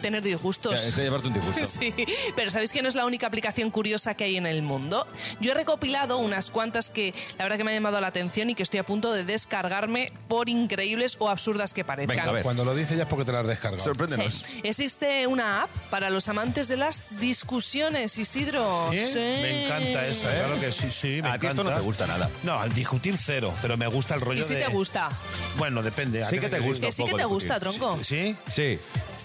Tener 0.00 0.22
disgustos. 0.22 0.72
Ya, 0.82 0.88
es 0.88 0.96
de 0.96 1.02
llevarte 1.04 1.28
un 1.28 1.34
disgusto. 1.34 1.60
Sí, 1.80 1.94
pero 2.36 2.50
¿sabéis 2.50 2.72
que 2.72 2.82
no 2.82 2.88
es 2.88 2.94
la 2.94 3.06
única 3.06 3.26
aplicación 3.26 3.70
curiosa 3.70 4.14
que 4.14 4.24
hay 4.24 4.36
en 4.36 4.46
el 4.46 4.62
mundo? 4.62 5.06
Yo 5.40 5.52
he 5.52 5.54
recopilado 5.54 6.18
unas 6.18 6.50
cuantas 6.50 6.90
que 6.90 7.14
la 7.38 7.44
verdad 7.44 7.56
que 7.58 7.64
me 7.64 7.70
han 7.70 7.76
llamado 7.76 8.00
la 8.00 8.06
atención 8.08 8.50
y 8.50 8.54
que 8.54 8.62
estoy 8.62 8.80
a 8.80 8.84
punto 8.84 9.12
de 9.12 9.24
descargarme 9.24 10.12
por 10.28 10.48
increíbles 10.48 11.16
o 11.20 11.28
absurdas 11.50 11.74
que 11.74 11.84
parezcan. 11.84 12.16
Venga, 12.16 12.30
a 12.30 12.32
ver. 12.32 12.42
Cuando 12.42 12.64
lo 12.64 12.74
dices 12.74 12.96
ya 12.96 13.02
es 13.04 13.08
porque 13.08 13.24
te 13.24 13.32
lo 13.32 13.38
has 13.38 13.46
descargado. 13.46 13.82
Sorpréndenos. 13.82 14.34
Sí. 14.34 14.60
Existe 14.62 15.26
una 15.26 15.62
app 15.64 15.70
para 15.90 16.10
los 16.10 16.28
amantes 16.28 16.68
de 16.68 16.76
las 16.76 17.04
discusiones, 17.18 18.16
Isidro. 18.18 18.88
¿Sí? 18.92 19.04
Sí. 19.04 19.18
Me 19.18 19.64
encanta 19.66 20.06
esa, 20.06 20.34
¿eh? 20.34 20.38
Claro 20.44 20.60
que 20.60 20.72
sí, 20.72 20.90
sí, 20.90 21.22
me 21.22 21.28
A 21.30 21.38
ti 21.38 21.46
esto 21.46 21.62
encanta. 21.62 21.70
no 21.72 21.76
te 21.78 21.82
gusta 21.84 22.06
nada. 22.06 22.30
No, 22.42 22.58
al 22.60 22.72
discutir 22.72 23.16
cero, 23.16 23.52
pero 23.62 23.76
me 23.76 23.86
gusta 23.88 24.14
el 24.14 24.20
rollo 24.20 24.42
¿Y 24.42 24.44
si 24.44 24.54
de... 24.54 24.62
te 24.64 24.68
gusta? 24.70 25.10
Bueno, 25.58 25.82
depende. 25.82 26.22
¿a 26.22 26.28
Sí 26.28 26.38
que 26.38 26.48
te 26.48 26.60
gusta. 26.60 26.86
Que 26.86 26.92
sí 26.92 27.04
que 27.04 27.14
te 27.14 27.24
gusta, 27.24 27.58
tronco. 27.58 27.98
¿Sí? 28.02 28.36
Sí. 28.48 28.78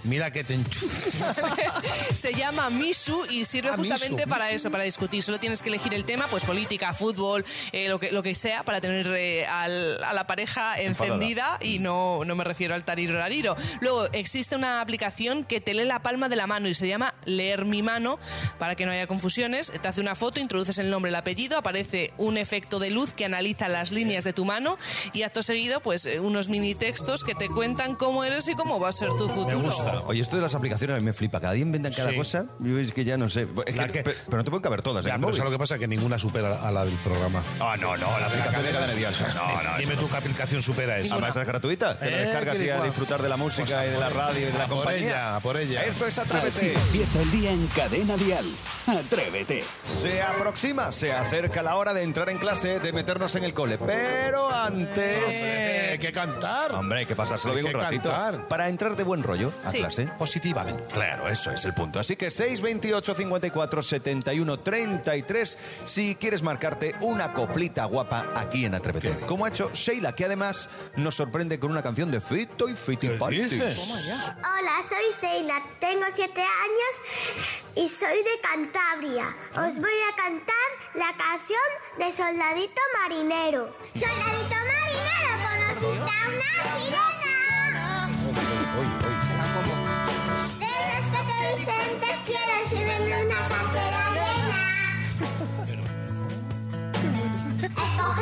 Mira 0.06 0.32
que 0.32 0.44
te 0.44 0.54
enchufo. 0.54 0.88
Se 2.14 2.34
llama 2.34 2.70
Misu 2.70 3.24
y 3.30 3.46
sirve 3.46 3.70
Ah, 3.70 3.76
justamente 3.78 4.16
Misu, 4.26 4.30
para 4.30 4.46
Misu. 4.46 4.56
eso, 4.56 4.72
para 4.72 4.84
discutir. 4.84 5.22
Solo 5.24 5.40
tienes 5.40 5.62
que 5.62 5.70
elegir 5.70 5.94
el 5.94 6.06
tema, 6.06 6.28
pues 6.28 6.46
política, 6.46 6.94
fútbol, 6.94 7.44
eh, 7.72 7.90
lo, 7.90 8.00
que, 8.00 8.12
lo 8.12 8.22
que 8.24 8.36
sea, 8.36 8.64
para 8.64 8.80
tener 8.82 9.08
eh, 9.08 9.46
al- 9.48 10.04
a 10.04 10.14
la 10.14 10.28
pareja 10.28 10.80
encendida 10.80 11.58
y 11.62 11.80
no, 11.80 12.24
no 12.26 12.36
me 12.36 12.44
refiero 12.44 12.74
al 12.76 12.84
tariro 12.84 13.16
rariro. 13.18 13.56
Luego, 13.82 14.06
existe 14.14 14.56
una 14.56 14.80
aplicación 14.82 15.44
que 15.44 15.60
te 15.60 15.74
lee 15.74 15.86
la 15.86 16.00
palma 16.02 16.30
de 16.30 16.36
la 16.36 16.48
mano 16.48 16.68
y 16.68 16.74
se 16.74 16.88
llama 16.88 17.16
Leer 17.26 17.66
mi 17.66 17.82
mano, 17.82 18.20
para 18.60 18.76
que 18.76 18.86
no 18.86 18.92
haya 18.92 19.08
confusiones. 19.08 19.72
Te 19.82 19.88
hace 19.88 20.02
una 20.02 20.16
foto, 20.16 20.40
introduces 20.40 20.78
el 20.78 20.90
nombre, 20.90 21.10
el 21.10 21.16
apellido, 21.16 21.58
aparece 21.58 22.14
un 22.18 22.38
efecto 22.38 22.80
de 22.80 22.92
luz 22.92 23.14
que 23.14 23.26
analiza 23.26 23.68
las 23.68 23.92
líneas 23.92 24.24
de 24.24 24.34
tu 24.34 24.46
mano 24.46 24.78
y 25.14 25.24
acto 25.24 25.42
seguido, 25.44 25.80
pues 25.80 26.06
eh, 26.06 26.20
unos 26.20 26.50
mini 26.50 26.76
textos 26.76 27.24
que 27.24 27.34
te 27.36 27.50
cuentan 27.50 27.96
cómo 27.96 28.24
eres 28.24 28.48
y 28.48 28.54
cómo 28.56 28.80
va 28.80 28.90
a 28.90 28.94
ser 28.94 29.10
tu 29.10 29.28
futuro. 29.30 29.58
Me 29.60 29.66
gusta. 29.66 29.95
Oye, 30.08 30.22
esto 30.22 30.36
de 30.36 30.42
las 30.42 30.56
aplicaciones 30.56 30.96
a 30.96 31.00
mí 31.00 31.06
me 31.06 31.14
flipa. 31.14 31.40
Cada 31.40 31.54
día 31.54 31.62
inventan 31.64 31.94
cada 31.94 32.12
Sí. 32.12 32.16
cosa. 32.18 32.46
Yo 32.60 32.78
es 32.80 32.92
que 32.92 33.04
ya 33.06 33.18
no 33.18 33.30
sé. 33.30 33.48
Es 33.66 33.76
La 33.76 33.88
que- 33.88 33.94
que- 33.94 34.04
pe- 34.04 34.16
Pero 34.26 34.38
no 34.38 34.44
te 34.44 34.50
pueden 34.52 34.64
caber 34.64 34.82
todas. 34.82 35.04
Ya, 35.06 35.12
el 35.12 35.16
pero 35.16 35.28
móvil. 35.28 35.38
¿sabes 35.38 35.52
lo 35.52 35.58
que 35.58 35.60
pasa? 35.62 35.78
Que 35.78 35.88
ninguna 35.88 36.18
supera 36.20 36.62
a 36.68 36.72
la 36.72 36.86
del 36.86 36.96
programa. 36.96 37.42
Ah, 37.60 37.76
no, 37.80 37.96
no. 37.98 38.20
La 38.20 38.28
aplicación 38.28 38.64
de 38.64 38.72
cadena 38.72 38.94
dial. 38.94 39.14
No, 39.36 39.64
no. 39.64 39.78
Dime 39.78 39.96
tú 39.98 40.10
qué 40.10 40.18
aplicación 40.18 40.62
supera 40.62 40.98
eso. 40.98 41.14
Además 41.16 41.36
es 41.38 41.46
gratuita. 41.48 41.98
Te 42.00 42.10
la 42.10 42.18
Eh, 42.18 42.22
descargas 42.26 42.56
qué 42.58 42.66
y 42.66 42.70
a 42.70 42.74
igual. 42.76 42.88
disfrutar 42.90 43.22
de 43.22 43.30
la 43.30 43.38
música 43.38 43.66
Pues 43.66 43.74
a 43.78 43.86
y 43.86 43.90
de 43.92 44.00
la 44.00 44.10
radio 44.10 44.40
y 44.40 44.52
de 44.52 44.58
la 44.58 44.68
por 44.68 44.78
compañía. 44.78 45.08
ella, 45.08 45.36
a 45.36 45.40
por 45.40 45.58
ella. 45.58 45.84
Esto 45.84 46.06
es 46.08 46.18
Así 46.18 46.30
Atrévete. 46.30 46.74
empieza 46.74 47.22
el 47.22 47.32
día 47.32 47.52
en 47.52 47.68
Cadena 47.68 48.16
Dial. 48.18 48.46
Atrévete. 48.88 49.64
Se 49.84 50.22
aproxima, 50.22 50.92
se 50.92 51.12
acerca 51.14 51.62
la 51.64 51.76
hora 51.76 51.94
de 51.94 52.04
entrar 52.04 52.30
en 52.30 52.38
clase, 52.38 52.80
de 52.80 52.94
meternos 52.94 53.36
en 53.36 53.44
el 53.44 53.54
cole. 53.54 53.78
Pero 53.78 54.52
antes... 54.54 55.24
Hombre, 55.26 55.90
hay 55.92 55.98
que 55.98 56.12
cantar. 56.12 56.72
Hombre, 56.74 57.00
hay 57.00 57.06
que 57.06 57.16
pasárselo 57.16 57.54
Hay 57.56 57.62
bien 57.62 57.76
un 57.76 57.82
ratito. 57.82 58.10
cantar. 58.10 58.48
Para 58.48 58.70
entrar 58.70 58.96
de 58.96 59.04
buen 59.04 59.24
rollo 59.24 59.52
a 59.64 59.72
Sí. 59.72 59.78
Clase. 59.86 60.08
Positivamente. 60.18 60.84
Claro, 60.94 61.28
eso 61.28 61.52
es 61.52 61.64
el 61.66 61.74
punto. 61.74 62.00
Así 62.00 62.16
que 62.16 62.32
628 62.32 63.16
54 63.16 63.82
71 63.82 64.60
33 64.60 65.58
si 65.84 66.16
quieres 66.16 66.42
marcarte 66.44 66.96
una 67.02 67.34
coplita 67.34 67.86
guapa 67.86 68.32
aquí 68.36 68.66
en 68.66 68.76
Atrévete. 68.76 69.20
Como 69.26 69.46
ha 69.46 69.50
hecho 69.50 69.72
Sheila, 69.74 70.14
que 70.14 70.26
además 70.26 70.70
nos 70.98 71.16
sorprende 71.16 71.60
con 71.60 71.72
una 71.72 71.84
canción 71.84 72.12
de 72.12 72.22
Fito 72.22 72.68
y 72.68 72.76
Fiti 72.76 73.08
¿Qué? 73.08 73.18
Hola, 73.18 74.76
soy 74.90 75.06
Sheila, 75.22 75.62
tengo 75.80 76.06
siete 76.16 76.42
años 76.42 77.54
y 77.76 77.88
soy 77.90 78.18
de 78.18 78.40
Cantabria. 78.42 79.36
Os 79.52 79.76
voy 79.76 80.00
a 80.12 80.16
cantar 80.16 80.56
la 80.96 81.14
canción 81.18 81.60
de 81.98 82.12
Soldadito 82.12 82.82
Marinero. 83.02 83.76
Soldadito 83.94 84.56
Marinero, 84.72 85.32
conociste 85.44 86.12
a 86.12 86.28
una 86.30 86.80
sirena. 86.80 87.25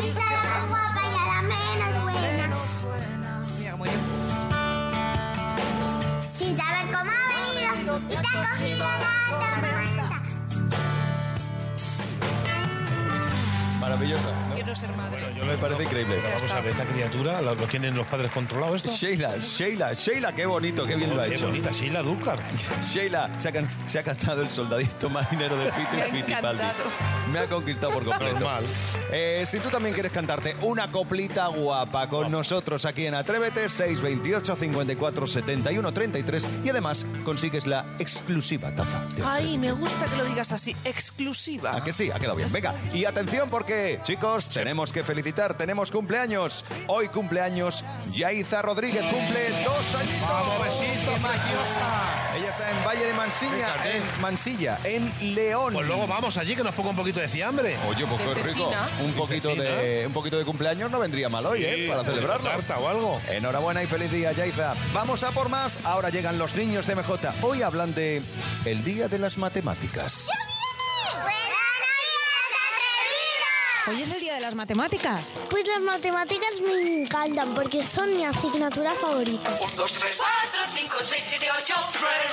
Sin 0.04 0.14
saber 6.58 6.86
cómo 6.92 7.10
ha 7.10 7.56
venido 7.56 8.02
y 8.10 8.12
te 8.16 8.18
ha 8.18 8.50
cogido 8.50 8.86
la 8.86 9.14
tormenta. 9.30 10.03
Maravillosa. 13.84 14.30
Quiero 14.54 14.74
ser 14.76 14.94
madre. 14.96 15.22
Yo 15.36 15.44
Me 15.46 15.58
parece 15.58 15.84
increíble. 15.84 16.16
Pero 16.22 16.36
vamos 16.36 16.52
a 16.54 16.60
ver, 16.62 16.72
esta 16.72 16.86
criatura, 16.86 17.42
¿lo, 17.42 17.54
lo 17.56 17.68
tienen 17.68 17.96
los 17.98 18.08
padres 18.08 18.32
controlado 18.32 18.76
esto? 18.76 18.90
Sheila, 18.90 19.36
Sheila, 19.40 19.94
Sheila, 19.94 20.34
qué 20.34 20.46
bonito, 20.46 20.86
qué 20.86 20.96
bien 20.96 21.14
lo 21.16 21.22
ha 21.22 21.26
Qué 21.28 21.36
hecho. 21.36 21.48
bonita, 21.48 21.72
Sheila 21.72 22.02
Dúcar. 22.02 22.40
Sheila, 22.82 23.30
se 23.40 23.50
ha, 23.50 23.52
can- 23.52 23.68
se 23.86 24.00
ha 24.00 24.04
cantado 24.04 24.42
el 24.42 24.50
soldadito 24.50 25.10
marinero 25.10 25.58
de 25.58 25.70
Fito 25.72 25.90
y 25.94 25.96
Me 25.98 26.02
ha 26.02 26.06
Fiti 26.06 26.18
encantado. 26.32 26.58
Paldi. 26.58 27.32
Me 27.32 27.40
ha 27.40 27.46
conquistado 27.48 27.92
por 27.94 28.06
completo. 28.06 28.34
Normal. 28.40 28.64
Eh, 29.12 29.44
si 29.48 29.60
tú 29.60 29.70
también 29.70 29.94
quieres 29.94 30.12
cantarte 30.14 30.56
una 30.62 30.90
coplita 30.92 31.48
guapa 31.48 32.08
con 32.08 32.32
nosotros 32.32 32.86
aquí 32.86 33.06
en 33.06 33.16
Atrévete, 33.16 33.68
628 33.70 34.56
54 34.56 35.28
71 35.28 35.94
33 35.94 36.48
y 36.64 36.70
además 36.70 37.06
consigues 37.26 37.68
la 37.68 37.86
exclusiva 38.00 38.74
taza. 38.74 39.04
de 39.16 39.24
Ay, 39.26 39.58
me 39.58 39.72
gusta 39.74 40.06
que 40.06 40.16
lo 40.16 40.26
digas 40.26 40.52
así, 40.54 40.76
exclusiva. 40.86 41.76
¿A 41.76 41.84
que 41.84 41.92
sí? 41.92 42.12
Ha 42.12 42.20
quedado 42.20 42.36
bien. 42.36 42.52
Venga, 42.52 42.74
y 42.94 43.06
atención 43.06 43.50
porque 43.50 43.73
Chicos, 44.04 44.50
tenemos 44.50 44.92
que 44.92 45.04
felicitar, 45.04 45.56
tenemos 45.56 45.90
cumpleaños. 45.90 46.66
Hoy 46.88 47.08
cumpleaños 47.08 47.84
Yaiza 48.12 48.62
Rodríguez 48.62 49.04
cumple 49.04 49.64
dos 49.64 49.96
añitos. 49.96 50.30
Vamos, 50.30 50.64
besito, 50.64 51.12
preciosa. 51.12 52.36
Ella 52.38 52.50
está 52.50 52.72
en 52.72 52.86
Valle 52.86 53.06
de 53.06 53.14
Mansilla, 53.14 53.76
en 53.86 54.22
Mansilla, 54.22 54.80
en 54.84 55.36
León. 55.36 55.74
Pues 55.74 55.88
luego 55.88 56.08
vamos 56.08 56.38
allí 56.38 56.56
que 56.56 56.64
nos 56.64 56.74
ponga 56.76 56.90
un 56.92 56.96
poquito 56.96 57.20
de 57.20 57.28
fiambre. 57.28 57.78
Oye, 57.88 58.06
pues 58.06 58.22
qué 58.22 58.44
rico. 58.44 58.72
Un 59.04 59.14
poquito 59.14 59.56
de, 59.56 60.04
un 60.06 60.14
poquito 60.14 60.38
de 60.38 60.46
cumpleaños 60.46 60.92
no 60.92 61.00
vendría 61.00 61.30
mal 61.30 61.46
hoy, 61.46 61.64
¿eh? 61.64 61.86
Para 61.88 62.04
de 62.04 62.14
celebrarlo. 62.14 62.50
tarta 62.50 62.80
o 62.80 62.88
algo. 62.88 63.22
Enhorabuena 63.30 63.82
y 63.84 63.88
feliz 63.88 64.12
día, 64.12 64.32
Yaiza. 64.34 64.76
Vamos 64.94 65.24
a 65.24 65.32
por 65.32 65.50
más. 65.50 65.80
Ahora 65.84 66.10
llegan 66.10 66.38
los 66.38 66.56
niños 66.56 66.86
de 66.88 66.96
MJ. 66.96 67.34
Hoy 67.42 67.62
hablan 67.62 67.94
de 67.94 68.22
el 68.66 68.84
Día 68.84 69.08
de 69.08 69.20
las 69.20 69.38
Matemáticas. 69.38 70.28
Hoy 73.86 74.02
es 74.02 74.10
el 74.12 74.20
día 74.22 74.36
de 74.36 74.40
las 74.40 74.56
matemáticas. 74.56 75.34
Pues 75.50 75.68
las 75.68 75.82
matemáticas 75.82 76.62
me 76.62 77.02
encantan 77.02 77.54
porque 77.54 77.86
son 77.86 78.16
mi 78.16 78.24
asignatura 78.24 78.94
favorita. 78.96 79.58
1, 79.60 79.72
2, 79.76 79.92
3, 79.92 80.18
4, 80.18 80.72
5, 80.74 80.98
6, 81.02 81.24
7, 81.28 81.46
8. 81.64 81.74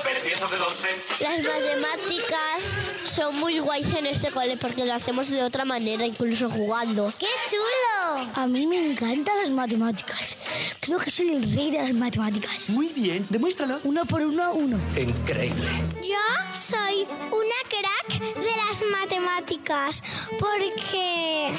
9, 0.05 0.21
10, 0.23 0.43
11, 0.43 0.57
12. 0.57 0.89
Las 1.19 1.39
matemáticas 1.41 2.90
son 3.11 3.39
muy 3.39 3.59
guays 3.59 3.93
en 3.95 4.07
este 4.07 4.31
cole 4.31 4.57
porque 4.57 4.85
lo 4.85 4.95
hacemos 4.95 5.29
de 5.29 5.43
otra 5.43 5.65
manera, 5.65 6.07
incluso 6.07 6.49
jugando. 6.49 7.13
¡Qué 7.19 7.27
chulo! 7.51 8.31
A 8.35 8.47
mí 8.47 8.67
me 8.67 8.91
encantan 8.91 9.37
las 9.39 9.51
matemáticas. 9.51 10.39
Creo 10.79 10.99
que 10.99 11.11
soy 11.11 11.31
el 11.31 11.55
rey 11.55 11.71
de 11.71 11.83
las 11.83 11.93
matemáticas. 11.93 12.71
Muy 12.71 12.89
bien, 12.89 13.27
demuéstralo. 13.29 13.81
Uno 13.85 14.05
por 14.05 14.23
uno, 14.23 14.53
uno. 14.53 14.79
Increíble. 14.97 15.69
Yo 16.03 16.55
soy 16.55 17.07
una 17.31 17.61
crack 17.69 18.21
de 18.37 18.51
las 18.57 18.83
matemáticas 18.93 20.03
porque 20.39 21.53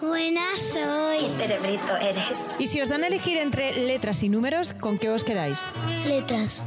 buena 0.00 0.56
soy. 0.56 1.18
Cerebrito 1.38 1.96
eres. 1.96 2.46
Y 2.58 2.66
si 2.66 2.80
os 2.80 2.88
dan 2.88 3.04
a 3.04 3.06
elegir 3.06 3.36
entre 3.38 3.72
letras 3.74 4.22
y 4.22 4.28
números, 4.28 4.72
¿con 4.74 4.98
qué 4.98 5.10
os 5.10 5.24
quedáis? 5.24 5.58
Letras. 6.06 6.62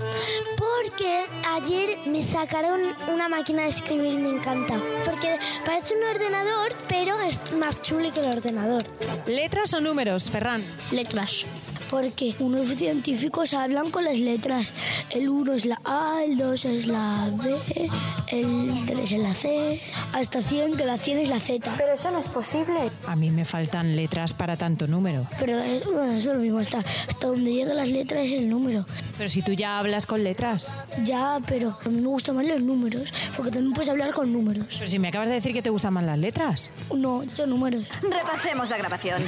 Porque 0.58 1.26
ayer 1.56 2.00
me 2.06 2.24
sacaron 2.24 2.82
una 3.14 3.30
máquina 3.30 3.64
de 3.64 3.70
escribir 3.70 4.14
y 4.14 4.18
me 4.18 4.30
encanta. 4.30 4.76
Porque 5.06 5.38
parece 5.66 5.96
un 5.96 6.04
ordenador, 6.04 6.74
pero 6.88 7.20
es 7.22 7.54
más 7.54 7.82
chulo 7.82 8.12
que 8.14 8.22
el 8.22 8.28
ordenador. 8.28 8.84
¿Letras 9.26 9.74
o 9.74 9.82
números, 9.82 10.30
Ferran? 10.30 10.64
Letras. 10.92 11.46
Porque 11.90 12.36
unos 12.40 12.68
científicos 12.70 13.54
hablan 13.54 13.92
con 13.92 14.06
las 14.06 14.18
letras. 14.18 14.74
El 15.10 15.30
1 15.30 15.54
es 15.54 15.66
la 15.66 15.80
A, 15.86 16.22
el 16.24 16.38
2 16.38 16.66
es 16.66 16.88
la 16.88 17.30
B, 17.34 17.90
el 18.28 18.72
3 18.86 19.12
es 19.12 19.20
la 19.20 19.34
C, 19.34 19.82
hasta 20.14 20.42
100, 20.42 20.78
que 20.78 20.86
la 20.86 20.98
100 20.98 21.20
es 21.20 21.30
la 21.30 21.40
Z. 21.40 21.72
Pero 21.78 21.94
eso 21.94 22.12
no 22.12 22.20
es 22.20 22.28
posible. 22.28 22.92
A 23.08 23.16
mí 23.16 23.32
me 23.32 23.46
faltan 23.46 23.96
letras 23.96 24.34
para 24.34 24.56
tanto 24.58 24.88
número. 24.88 25.28
Pero 25.40 25.58
bueno, 25.58 26.12
eso 26.12 26.32
es 26.32 26.38
lo 26.38 26.42
mismo, 26.42 26.60
hasta, 26.60 26.80
hasta 26.80 27.28
donde 27.28 27.54
llegan 27.54 27.78
las 27.78 27.90
letras 27.90 28.28
es 28.28 28.34
el 28.34 28.50
número. 28.50 28.86
Pero 29.18 29.30
si 29.30 29.42
tú 29.42 29.54
ya 29.54 29.80
hablas 29.80 30.06
con 30.06 30.24
letras. 30.24 30.72
Ya, 31.04 31.40
pero 31.48 31.78
a 31.84 31.90
mí 31.90 32.02
me 32.02 32.08
gustan 32.08 32.36
más 32.36 32.46
los 32.46 32.62
números, 32.62 33.12
porque 33.36 33.52
también 33.52 33.74
puedes 33.74 33.90
hablar 33.90 34.14
con 34.14 34.32
números. 34.32 34.68
Pero 34.78 34.90
si 34.90 35.00
me 35.00 35.08
acabas 35.08 35.30
de 35.30 35.36
decir 35.36 35.54
que 35.54 35.62
te 35.62 35.70
gustan 35.70 35.94
más 35.94 36.06
las 36.06 36.20
letras. 36.20 36.70
No, 36.96 37.24
yo 37.24 37.48
números. 37.48 37.86
Repasemos 38.02 38.70
la 38.70 38.78
grabación. 38.78 39.24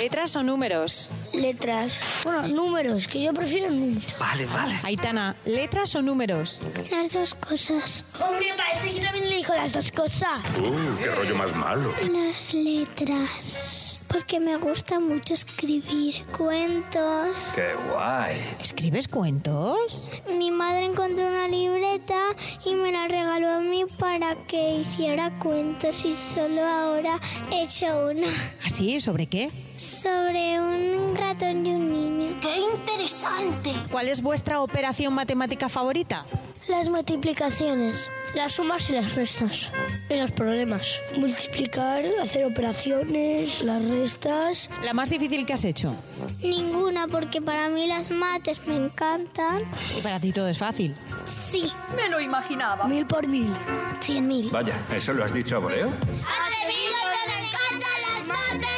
¿Letras 0.00 0.36
o 0.36 0.42
números? 0.42 1.10
Letras. 1.32 1.98
Bueno, 2.24 2.48
números, 2.48 3.06
que 3.06 3.22
yo 3.22 3.32
prefiero 3.34 3.70
números. 3.70 4.14
Vale, 4.18 4.46
vale. 4.46 4.80
Aitana, 4.82 5.36
¿letras 5.44 5.94
o 5.94 6.02
números? 6.02 6.60
Las 6.90 7.12
dos 7.12 7.34
cosas. 7.34 8.04
Hombre, 8.20 8.46
para 8.56 8.70
eso 8.72 8.86
yo 8.86 9.02
también 9.04 9.28
le 9.28 9.36
digo 9.36 9.54
las 9.54 9.72
dos 9.72 9.90
cosas. 9.90 10.40
Uh, 10.58 10.96
qué 10.98 11.06
rollo 11.10 11.36
más 11.36 11.54
malo. 11.54 11.92
Las 12.10 12.54
letras. 12.54 14.00
Porque 14.08 14.38
me 14.38 14.56
gusta 14.56 15.00
mucho 15.00 15.34
escribir 15.34 16.24
cuentos. 16.38 17.52
Qué 17.54 17.74
guay. 17.90 18.36
¿Escribes 18.60 19.08
cuentos? 19.08 20.08
Mi 20.38 20.50
madre 20.52 20.84
encontró 20.84 21.26
una 21.26 21.48
libreta 21.48 22.20
y 22.64 22.74
me 22.74 22.92
la 22.92 23.08
regaló 23.08 23.50
a 23.50 23.60
mí 23.60 23.84
para 23.98 24.36
que 24.46 24.76
hiciera 24.76 25.36
cuentos 25.40 26.04
y 26.04 26.12
solo 26.12 26.64
ahora 26.64 27.18
he 27.50 27.64
hecho 27.64 27.86
uno 28.10 28.26
¿Así? 28.64 29.00
¿Sobre 29.00 29.26
qué? 29.26 29.50
sobre 29.76 30.60
un 30.60 31.16
ratón 31.16 31.66
y 31.66 31.70
un 31.70 31.83
niño. 31.83 31.83
¡Qué 31.83 31.83
interesante! 33.04 33.72
¿Cuál 33.90 34.08
es 34.08 34.22
vuestra 34.22 34.60
operación 34.60 35.12
matemática 35.14 35.68
favorita? 35.68 36.24
Las 36.68 36.88
multiplicaciones, 36.88 38.10
las 38.34 38.54
sumas 38.54 38.88
y 38.88 38.94
las 38.94 39.14
restas. 39.14 39.70
Y 40.08 40.14
los 40.14 40.30
problemas. 40.30 40.98
Multiplicar, 41.18 42.02
hacer 42.22 42.46
operaciones, 42.46 43.62
las 43.62 43.84
restas. 43.84 44.70
¿La 44.82 44.94
más 44.94 45.10
difícil 45.10 45.44
que 45.44 45.52
has 45.52 45.64
hecho? 45.64 45.94
Ninguna, 46.40 47.06
porque 47.06 47.42
para 47.42 47.68
mí 47.68 47.86
las 47.86 48.10
mates 48.10 48.66
me 48.66 48.76
encantan. 48.76 49.60
Y 49.96 50.00
para 50.00 50.18
ti 50.18 50.32
todo 50.32 50.48
es 50.48 50.56
fácil. 50.56 50.96
Sí. 51.26 51.70
Me 51.94 52.08
lo 52.08 52.18
imaginaba. 52.18 52.88
Mil 52.88 53.06
por 53.06 53.26
mil. 53.26 53.52
Cien 54.00 54.26
mil. 54.26 54.48
Vaya, 54.48 54.74
¿eso 54.90 55.12
lo 55.12 55.24
has 55.24 55.34
dicho 55.34 55.56
a 55.56 55.58
voleo? 55.58 55.88
¡Atrevidos 55.88 57.04
que 57.12 57.30
me 57.30 57.46
encantan 57.46 57.90
las 58.08 58.26
mates! 58.26 58.73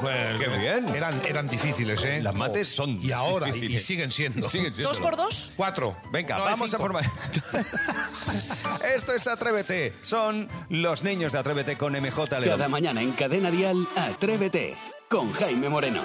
Pues, 0.00 0.38
Qué 0.38 0.48
bien. 0.48 0.88
Eran, 0.94 1.20
eran 1.26 1.48
difíciles, 1.48 2.04
¿eh? 2.04 2.20
Las 2.22 2.34
mates 2.34 2.68
son 2.68 2.98
Y 3.02 3.12
ahora, 3.12 3.48
y, 3.48 3.52
difíciles. 3.52 3.82
y 3.82 3.86
siguen 3.86 4.12
siendo. 4.12 4.48
Siguen 4.48 4.72
siendo. 4.72 4.90
¿Dos 4.90 5.00
por 5.00 5.16
dos? 5.16 5.52
Cuatro. 5.56 5.96
Venga, 6.12 6.38
No, 6.38 6.44
vamos 6.44 6.74
a 6.74 6.78
más. 6.78 7.06
Esto 8.94 9.14
es 9.14 9.26
Atrévete. 9.26 9.92
Son 10.02 10.48
los 10.68 11.02
niños 11.04 11.32
de 11.32 11.38
Atrévete 11.38 11.76
con 11.76 11.92
MJ 11.92 12.28
León. 12.40 12.44
Cada 12.44 12.68
mañana 12.68 13.02
en 13.02 13.12
Cadena 13.12 13.50
Dial, 13.50 13.86
Atrévete 13.96 14.76
con 15.08 15.32
Jaime 15.32 15.68
Moreno. 15.68 16.02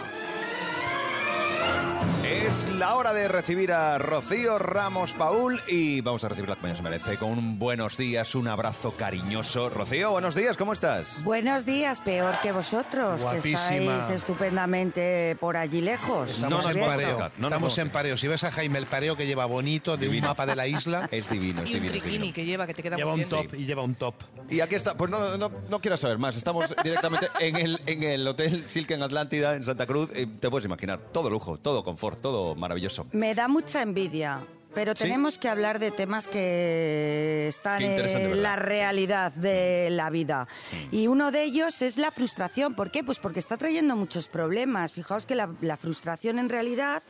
Es 2.48 2.70
la 2.76 2.96
hora 2.96 3.12
de 3.14 3.28
recibir 3.28 3.72
a 3.72 3.98
Rocío 3.98 4.60
Ramos 4.60 5.14
Paul 5.14 5.60
y 5.68 6.02
vamos 6.02 6.24
a 6.26 6.30
recibirla 6.30 6.56
como 6.56 6.68
ella 6.68 6.76
se 6.76 6.84
merece, 6.84 7.18
con 7.18 7.30
un 7.32 7.58
buenos 7.58 7.98
días, 7.98 8.36
un 8.36 8.48
abrazo 8.48 8.92
cariñoso. 8.92 9.70
Rocío, 9.70 10.12
buenos 10.12 10.36
días, 10.36 10.56
¿cómo 10.56 10.74
estás? 10.74 11.24
Buenos 11.24 11.66
días, 11.66 12.02
peor 12.02 12.36
que 12.42 12.52
vosotros, 12.52 13.22
Guapísima. 13.22 13.60
que 13.70 13.86
estáis 13.96 14.10
estupendamente 14.22 15.36
por 15.40 15.58
allí 15.58 15.82
lejos. 15.82 16.32
Estamos 16.34 16.64
No 16.66 16.72
en 16.72 16.80
pareo. 16.86 17.32
no 17.38 17.48
Estamos 17.48 17.78
en 17.80 17.90
pareo. 17.90 18.18
Si 18.18 18.28
ves 18.28 18.44
a 18.44 18.52
Jaime 18.52 18.78
el 18.80 18.86
pareo 18.86 19.16
que 19.16 19.26
lleva 19.26 19.46
bonito 19.46 19.98
de 19.98 20.08
un 20.08 20.20
mapa 20.22 20.46
de 20.46 20.56
la 20.56 20.68
isla, 20.68 21.10
Es 21.12 21.30
divino, 21.30 21.64
es 21.64 21.70
Y 21.70 21.76
un 21.76 21.82
divino. 21.82 21.92
triquini 21.94 22.12
divino. 22.18 22.34
que 22.36 22.46
lleva, 22.46 22.68
que 22.68 22.74
te 22.76 22.84
queda 22.84 22.98
lleva 22.98 23.12
muy 23.12 23.24
un 23.24 23.30
bien. 23.30 23.48
top 23.50 23.56
y 23.60 23.66
lleva 23.66 23.82
un 23.82 23.96
top. 23.96 24.14
Y 24.50 24.60
aquí 24.60 24.76
está, 24.76 24.96
pues 24.96 25.10
no, 25.10 25.38
no, 25.38 25.52
no 25.70 25.80
quiero 25.80 25.98
saber 25.98 26.20
más. 26.20 26.38
Estamos 26.38 26.76
directamente 26.84 27.28
en 27.40 27.56
el, 27.56 27.80
en 27.88 28.04
el 28.04 28.28
Hotel 28.28 28.64
Silk 28.68 28.92
en 28.92 29.02
Atlántida, 29.02 29.56
en 29.56 29.64
Santa 29.64 29.88
Cruz. 29.88 30.10
Eh, 30.14 30.28
te 30.40 30.50
puedes 30.52 30.66
imaginar, 30.66 31.00
todo 31.12 31.30
lujo, 31.32 31.58
todo 31.58 31.84
confort, 31.84 32.22
todo 32.22 32.35
maravilloso. 32.56 33.08
Me 33.12 33.34
da 33.36 33.48
mucha 33.48 33.82
envidia. 33.82 34.42
Pero 34.74 34.94
¿Sí? 34.94 35.04
tenemos 35.04 35.38
que 35.38 35.48
hablar 35.48 35.80
de 35.80 35.90
temas 35.92 36.28
que 36.28 37.48
están 37.48 37.82
en 37.82 38.44
la 38.44 38.58
realidad 38.58 39.32
de 39.32 39.88
la 39.90 40.10
vida. 40.10 40.50
Y 40.92 41.08
uno 41.08 41.32
de 41.32 41.44
ellos 41.44 41.82
es 41.82 41.98
la 41.98 42.12
frustración. 42.12 42.76
¿Por 42.76 42.92
qué? 42.92 43.02
Pues 43.02 43.18
porque 43.20 43.40
está 43.40 43.56
trayendo 43.56 43.96
muchos 43.96 44.28
problemas. 44.28 44.92
Fijaos 44.92 45.26
que 45.26 45.34
la, 45.34 45.50
la 45.62 45.78
frustración 45.78 46.40
en 46.40 46.50
realidad 46.50 47.02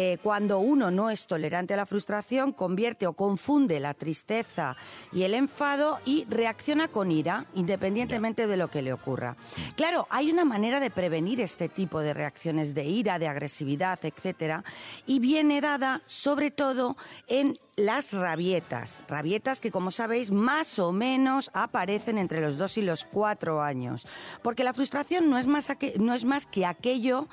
eh, 0.00 0.18
cuando 0.22 0.60
uno 0.60 0.92
no 0.92 1.10
es 1.10 1.26
tolerante 1.26 1.74
a 1.74 1.76
la 1.76 1.84
frustración, 1.84 2.52
convierte 2.52 3.08
o 3.08 3.14
confunde 3.14 3.80
la 3.80 3.94
tristeza 3.94 4.76
y 5.12 5.24
el 5.24 5.34
enfado 5.34 5.98
y 6.04 6.24
reacciona 6.30 6.86
con 6.86 7.10
ira, 7.10 7.46
independientemente 7.54 8.46
de 8.46 8.56
lo 8.56 8.70
que 8.70 8.80
le 8.80 8.92
ocurra. 8.92 9.36
Claro, 9.74 10.06
hay 10.08 10.30
una 10.30 10.44
manera 10.44 10.78
de 10.78 10.90
prevenir 10.90 11.40
este 11.40 11.68
tipo 11.68 11.98
de 11.98 12.14
reacciones 12.14 12.74
de 12.74 12.84
ira, 12.84 13.18
de 13.18 13.26
agresividad, 13.26 13.98
etcétera, 14.00 14.62
y 15.04 15.18
viene 15.18 15.60
dada 15.60 16.00
sobre 16.06 16.52
todo 16.52 16.96
en 17.26 17.58
las 17.78 18.12
rabietas. 18.12 19.04
Rabietas 19.08 19.60
que, 19.60 19.70
como 19.70 19.90
sabéis, 19.90 20.30
más 20.30 20.78
o 20.78 20.92
menos 20.92 21.50
aparecen 21.54 22.18
entre 22.18 22.40
los 22.40 22.58
dos 22.58 22.76
y 22.76 22.82
los 22.82 23.04
cuatro 23.04 23.62
años. 23.62 24.06
Porque 24.42 24.64
la 24.64 24.74
frustración 24.74 25.30
no 25.30 25.38
es 25.38 25.46
más, 25.46 25.72
no 25.98 26.12
es 26.12 26.24
más 26.24 26.44
que 26.44 26.66
aquello 26.66 27.28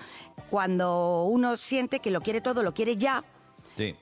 cuando 0.49 1.23
uno 1.23 1.57
siente 1.57 1.99
que 1.99 2.11
lo 2.11 2.21
quiere 2.21 2.41
todo, 2.41 2.61
lo 2.61 2.73
quiere 2.73 2.95
ya, 2.95 3.23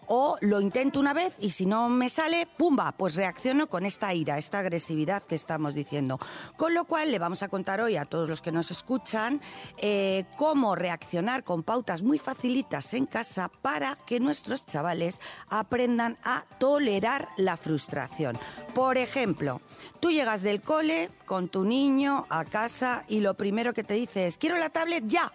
O 0.08 0.38
lo 0.42 0.62
intento 0.62 1.00
una 1.00 1.14
vez 1.14 1.36
y 1.40 1.50
si 1.50 1.66
no 1.66 1.90
me 1.90 2.10
sale, 2.10 2.48
¡pumba! 2.58 2.92
Pues 2.92 3.16
reacciono 3.16 3.68
con 3.68 3.86
esta 3.86 4.14
ira, 4.14 4.38
esta 4.38 4.60
agresividad 4.60 5.24
que 5.24 5.36
estamos 5.36 5.74
diciendo. 5.74 6.20
Con 6.58 6.74
lo 6.74 6.86
cual 6.86 7.12
le 7.12 7.20
vamos 7.20 7.44
a 7.44 7.48
contar 7.48 7.82
hoy 7.82 7.98
a 7.98 8.06
todos 8.06 8.30
los 8.30 8.42
que 8.42 8.52
nos 8.52 8.72
escuchan 8.72 9.42
eh, 9.78 10.26
cómo 10.38 10.76
reaccionar 10.76 11.44
con 11.44 11.64
pautas 11.64 12.04
muy 12.04 12.20
facilitas 12.20 12.94
en 12.94 13.06
casa 13.06 13.50
para 13.62 13.96
que 14.06 14.20
nuestros 14.20 14.66
chavales 14.66 15.20
aprendan 15.50 16.18
a 16.24 16.46
tolerar 16.60 17.30
la 17.38 17.58
frustración. 17.58 18.38
Por 18.74 18.98
ejemplo, 18.98 19.62
tú 20.00 20.12
llegas 20.12 20.44
del 20.44 20.62
cole 20.62 21.10
con 21.26 21.50
tu 21.50 21.64
niño 21.64 22.26
a 22.30 22.46
casa 22.46 23.06
y 23.08 23.20
lo 23.20 23.34
primero 23.34 23.74
que 23.74 23.84
te 23.84 23.96
dice 23.96 24.28
es, 24.28 24.38
quiero 24.38 24.58
la 24.58 24.70
tablet 24.70 25.06
ya. 25.08 25.32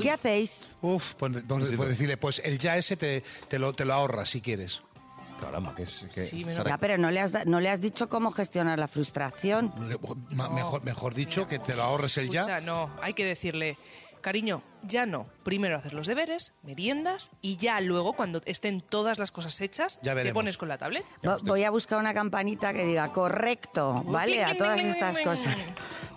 ¿Qué 0.00 0.10
hacéis? 0.10 0.66
Uf, 0.80 1.14
pues, 1.14 1.32
pues- 1.46 1.72
pues 1.76 1.88
decirle, 1.88 2.16
pues 2.16 2.40
el 2.44 2.58
ya 2.58 2.76
ese 2.76 2.96
te, 2.96 3.22
te 3.48 3.58
lo, 3.58 3.72
te 3.72 3.84
lo 3.84 3.94
ahorras 3.94 4.28
si 4.30 4.40
quieres. 4.40 4.82
Caramba, 5.40 5.74
que 5.74 5.82
es... 5.82 6.06
Que 6.14 6.24
Sí, 6.24 6.44
Ya, 6.64 6.78
pero 6.78 6.98
no 6.98 7.10
le, 7.10 7.20
has 7.20 7.32
da- 7.32 7.44
no 7.44 7.58
le 7.58 7.68
has 7.68 7.80
dicho 7.80 8.08
cómo 8.08 8.30
gestionar 8.30 8.78
la 8.78 8.86
frustración. 8.86 9.72
Mejor, 10.36 10.84
mejor 10.84 11.14
dicho, 11.14 11.48
que 11.48 11.58
te 11.58 11.74
lo 11.74 11.82
ahorres 11.82 12.16
el 12.18 12.30
ya. 12.30 12.40
Escucha, 12.42 12.60
no, 12.60 12.88
hay 13.02 13.12
que 13.12 13.24
decirle, 13.24 13.76
cariño, 14.20 14.62
ya 14.84 15.04
no. 15.04 15.26
Primero 15.42 15.76
haces 15.76 15.94
los 15.94 16.06
deberes, 16.06 16.52
meriendas 16.62 17.30
y 17.40 17.56
ya 17.56 17.80
luego, 17.80 18.12
cuando 18.12 18.40
estén 18.44 18.80
todas 18.80 19.18
las 19.18 19.32
cosas 19.32 19.60
hechas, 19.60 19.98
Ya 20.02 20.14
te 20.14 20.32
pones 20.32 20.56
con 20.58 20.68
la 20.68 20.78
tablet. 20.78 21.04
Vo- 21.24 21.42
Voy 21.42 21.64
a 21.64 21.70
buscar 21.70 21.98
una 21.98 22.14
campanita 22.14 22.72
que 22.72 22.84
diga 22.84 23.10
correcto, 23.10 24.04
¿vale? 24.06 24.34
Cling, 24.34 24.44
A 24.44 24.56
todas 24.56 24.74
cling, 24.78 24.86
estas 24.90 25.14
cling, 25.16 25.26
cosas. 25.26 25.56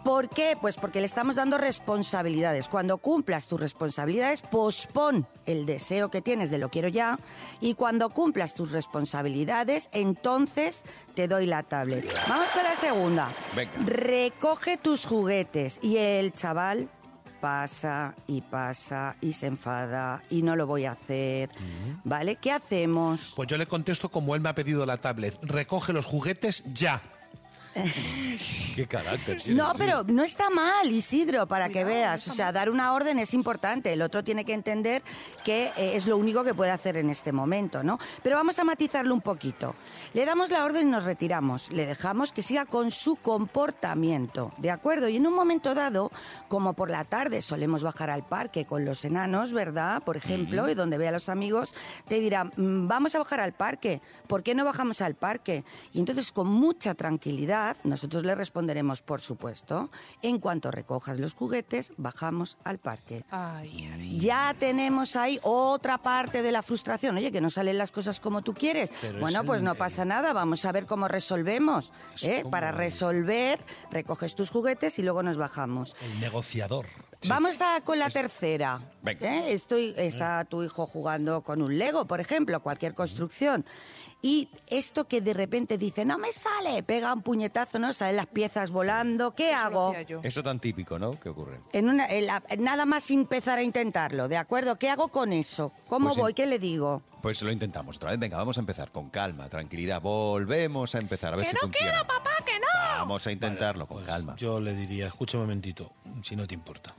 ¿Por 0.05 0.29
qué? 0.29 0.55
Pues 0.61 0.75
porque 0.75 0.99
le 0.99 1.07
estamos 1.07 1.35
dando 1.35 1.57
responsabilidades. 1.57 2.67
Cuando 2.67 2.99
cumplas 2.99 3.47
tus 3.47 3.59
responsabilidades, 3.59 4.43
pospon 4.43 5.27
el 5.47 5.65
deseo 5.65 6.11
que 6.11 6.21
tienes 6.21 6.51
de 6.51 6.59
lo 6.59 6.69
quiero 6.69 6.89
ya. 6.89 7.17
Y 7.59 7.73
cuando 7.73 8.11
cumplas 8.11 8.53
tus 8.53 8.71
responsabilidades, 8.71 9.89
entonces 9.93 10.83
te 11.15 11.27
doy 11.27 11.47
la 11.47 11.63
tablet. 11.63 12.07
Vamos 12.29 12.47
con 12.51 12.63
la 12.63 12.75
segunda. 12.75 13.33
Venga. 13.55 13.71
Recoge 13.83 14.77
tus 14.77 15.07
juguetes. 15.07 15.79
Y 15.81 15.97
el 15.97 16.35
chaval 16.35 16.87
pasa 17.41 18.13
y 18.27 18.41
pasa 18.41 19.15
y 19.21 19.33
se 19.33 19.47
enfada 19.47 20.21
y 20.29 20.43
no 20.43 20.55
lo 20.55 20.67
voy 20.67 20.85
a 20.85 20.91
hacer. 20.91 21.49
¿Vale? 22.03 22.35
¿Qué 22.35 22.51
hacemos? 22.51 23.33
Pues 23.35 23.47
yo 23.47 23.57
le 23.57 23.65
contesto 23.65 24.09
como 24.09 24.35
él 24.35 24.41
me 24.41 24.49
ha 24.49 24.55
pedido 24.55 24.85
la 24.85 24.97
tablet. 24.97 25.35
Recoge 25.41 25.93
los 25.93 26.05
juguetes 26.05 26.63
ya. 26.73 27.01
Qué 28.75 28.87
carácter. 28.87 29.37
No, 29.55 29.73
pero 29.77 30.03
no 30.03 30.23
está 30.23 30.49
mal, 30.49 30.89
Isidro, 30.89 31.45
para 31.47 31.67
que 31.69 31.83
veas. 31.83 32.27
O 32.27 32.33
sea, 32.33 32.51
dar 32.51 32.69
una 32.69 32.93
orden 32.93 33.19
es 33.19 33.33
importante. 33.33 33.91
El 33.91 34.01
otro 34.01 34.23
tiene 34.23 34.45
que 34.45 34.53
entender 34.53 35.01
que 35.43 35.71
eh, 35.75 35.95
es 35.95 36.07
lo 36.07 36.17
único 36.17 36.43
que 36.43 36.53
puede 36.53 36.71
hacer 36.71 36.95
en 36.97 37.09
este 37.09 37.31
momento, 37.31 37.83
¿no? 37.83 37.99
Pero 38.23 38.37
vamos 38.37 38.59
a 38.59 38.63
matizarlo 38.63 39.13
un 39.13 39.21
poquito. 39.21 39.75
Le 40.13 40.25
damos 40.25 40.51
la 40.51 40.63
orden 40.63 40.87
y 40.87 40.91
nos 40.91 41.03
retiramos. 41.03 41.71
Le 41.71 41.85
dejamos 41.85 42.31
que 42.31 42.41
siga 42.41 42.65
con 42.65 42.91
su 42.91 43.17
comportamiento, 43.17 44.51
¿de 44.57 44.71
acuerdo? 44.71 45.09
Y 45.09 45.17
en 45.17 45.27
un 45.27 45.33
momento 45.33 45.73
dado, 45.73 46.11
como 46.47 46.73
por 46.73 46.89
la 46.89 47.03
tarde 47.03 47.41
solemos 47.41 47.83
bajar 47.83 48.09
al 48.09 48.25
parque 48.25 48.65
con 48.65 48.85
los 48.85 49.03
enanos, 49.03 49.51
¿verdad? 49.53 50.01
Por 50.03 50.15
ejemplo, 50.17 50.69
y 50.69 50.75
donde 50.75 50.97
ve 50.97 51.07
a 51.09 51.11
los 51.11 51.29
amigos, 51.29 51.73
te 52.07 52.19
dirá, 52.19 52.45
"Mm, 52.45 52.87
vamos 52.87 53.15
a 53.15 53.19
bajar 53.19 53.39
al 53.41 53.53
parque. 53.53 54.01
¿Por 54.27 54.43
qué 54.43 54.55
no 54.55 54.63
bajamos 54.65 55.01
al 55.01 55.15
parque? 55.15 55.63
Y 55.93 55.99
entonces, 55.99 56.31
con 56.31 56.47
mucha 56.47 56.93
tranquilidad, 56.93 57.64
nosotros 57.83 58.23
le 58.23 58.35
responderemos, 58.35 59.01
por 59.01 59.21
supuesto, 59.21 59.89
en 60.21 60.39
cuanto 60.39 60.71
recojas 60.71 61.19
los 61.19 61.33
juguetes, 61.33 61.93
bajamos 61.97 62.57
al 62.63 62.77
parque. 62.79 63.23
Ay, 63.29 63.89
ay. 63.93 64.19
Ya 64.19 64.55
tenemos 64.57 65.15
ahí 65.15 65.39
otra 65.43 65.97
parte 65.97 66.41
de 66.41 66.51
la 66.51 66.61
frustración. 66.61 67.15
Oye, 67.17 67.31
que 67.31 67.41
no 67.41 67.49
salen 67.49 67.77
las 67.77 67.91
cosas 67.91 68.19
como 68.19 68.41
tú 68.41 68.53
quieres. 68.53 68.91
Pero 69.01 69.19
bueno, 69.19 69.41
es 69.41 69.45
pues 69.45 69.59
el- 69.59 69.65
no 69.65 69.75
pasa 69.75 70.05
nada. 70.05 70.33
Vamos 70.33 70.65
a 70.65 70.71
ver 70.71 70.85
cómo 70.85 71.07
resolvemos. 71.07 71.91
¿eh? 72.23 72.39
como- 72.41 72.51
Para 72.51 72.71
resolver, 72.71 73.59
recoges 73.91 74.35
tus 74.35 74.49
juguetes 74.49 74.97
y 74.99 75.01
luego 75.01 75.23
nos 75.23 75.37
bajamos. 75.37 75.95
El 76.01 76.19
negociador. 76.19 76.85
Vamos 77.27 77.59
a 77.61 77.81
con 77.81 77.97
la 77.97 78.09
tercera. 78.09 78.79
Venga. 79.01 79.27
¿eh? 79.47 79.53
Estoy, 79.53 79.95
está 79.97 80.45
tu 80.45 80.61
hijo 80.63 80.85
jugando 80.85 81.41
con 81.41 81.61
un 81.61 81.77
Lego, 81.77 82.05
por 82.05 82.19
ejemplo, 82.19 82.61
cualquier 82.61 82.93
construcción. 82.93 83.65
Y 84.27 84.49
esto 84.65 85.03
que 85.07 85.21
de 85.21 85.33
repente 85.35 85.77
dice, 85.77 86.03
no 86.03 86.17
me 86.17 86.31
sale, 86.31 86.81
pega 86.81 87.13
un 87.13 87.21
puñetazo, 87.21 87.77
¿no? 87.77 87.93
Salen 87.93 88.15
las 88.15 88.25
piezas 88.25 88.71
volando. 88.71 89.35
¿Qué 89.35 89.51
Eso 89.51 89.59
hago? 89.59 89.95
Eso 90.23 90.41
tan 90.41 90.59
típico, 90.59 90.97
¿no? 90.97 91.11
¿Qué 91.19 91.29
ocurre? 91.29 91.59
En 91.73 91.87
una, 91.89 92.07
en 92.07 92.25
la- 92.25 92.41
nada 92.57 92.87
más 92.87 93.11
empezar 93.11 93.59
a 93.59 93.61
intentarlo, 93.61 94.27
¿de 94.27 94.37
acuerdo? 94.37 94.77
¿Qué 94.77 94.89
hago 94.89 95.09
con 95.09 95.31
eso? 95.31 95.71
¿Cómo 95.87 96.05
Pues 96.07 96.15
sí. 96.15 96.21
voy? 96.21 96.33
¿Qué 96.33 96.47
le 96.47 96.57
digo? 96.57 97.03
Pues 97.21 97.39
lo 97.43 97.51
intentamos 97.51 97.97
otra 97.97 98.09
vez. 98.09 98.19
Venga, 98.19 98.37
vamos 98.37 98.57
a 98.57 98.61
empezar 98.61 98.91
con 98.91 99.11
calma, 99.11 99.47
tranquilidad. 99.47 100.01
Volvemos 100.01 100.95
a 100.95 100.97
empezar 100.97 101.31
a 101.33 101.37
ver 101.37 101.45
¡Que 101.45 101.51
si 101.51 101.55
no 101.57 101.61
funciona. 101.61 101.91
quiero, 101.91 102.07
papá, 102.07 102.31
que 102.43 102.53
no! 102.59 102.97
Vamos 102.97 103.27
a 103.27 103.31
intentarlo 103.31 103.85
con 103.85 103.97
Pues 103.97 104.07
calma. 104.07 104.35
Yo 104.37 104.59
le 104.59 104.73
diría, 104.73 105.05
escucha 105.05 105.37
un 105.37 105.43
momentito, 105.43 105.91
si 106.23 106.35
no 106.35 106.47
te 106.47 106.55
importa. 106.55 106.95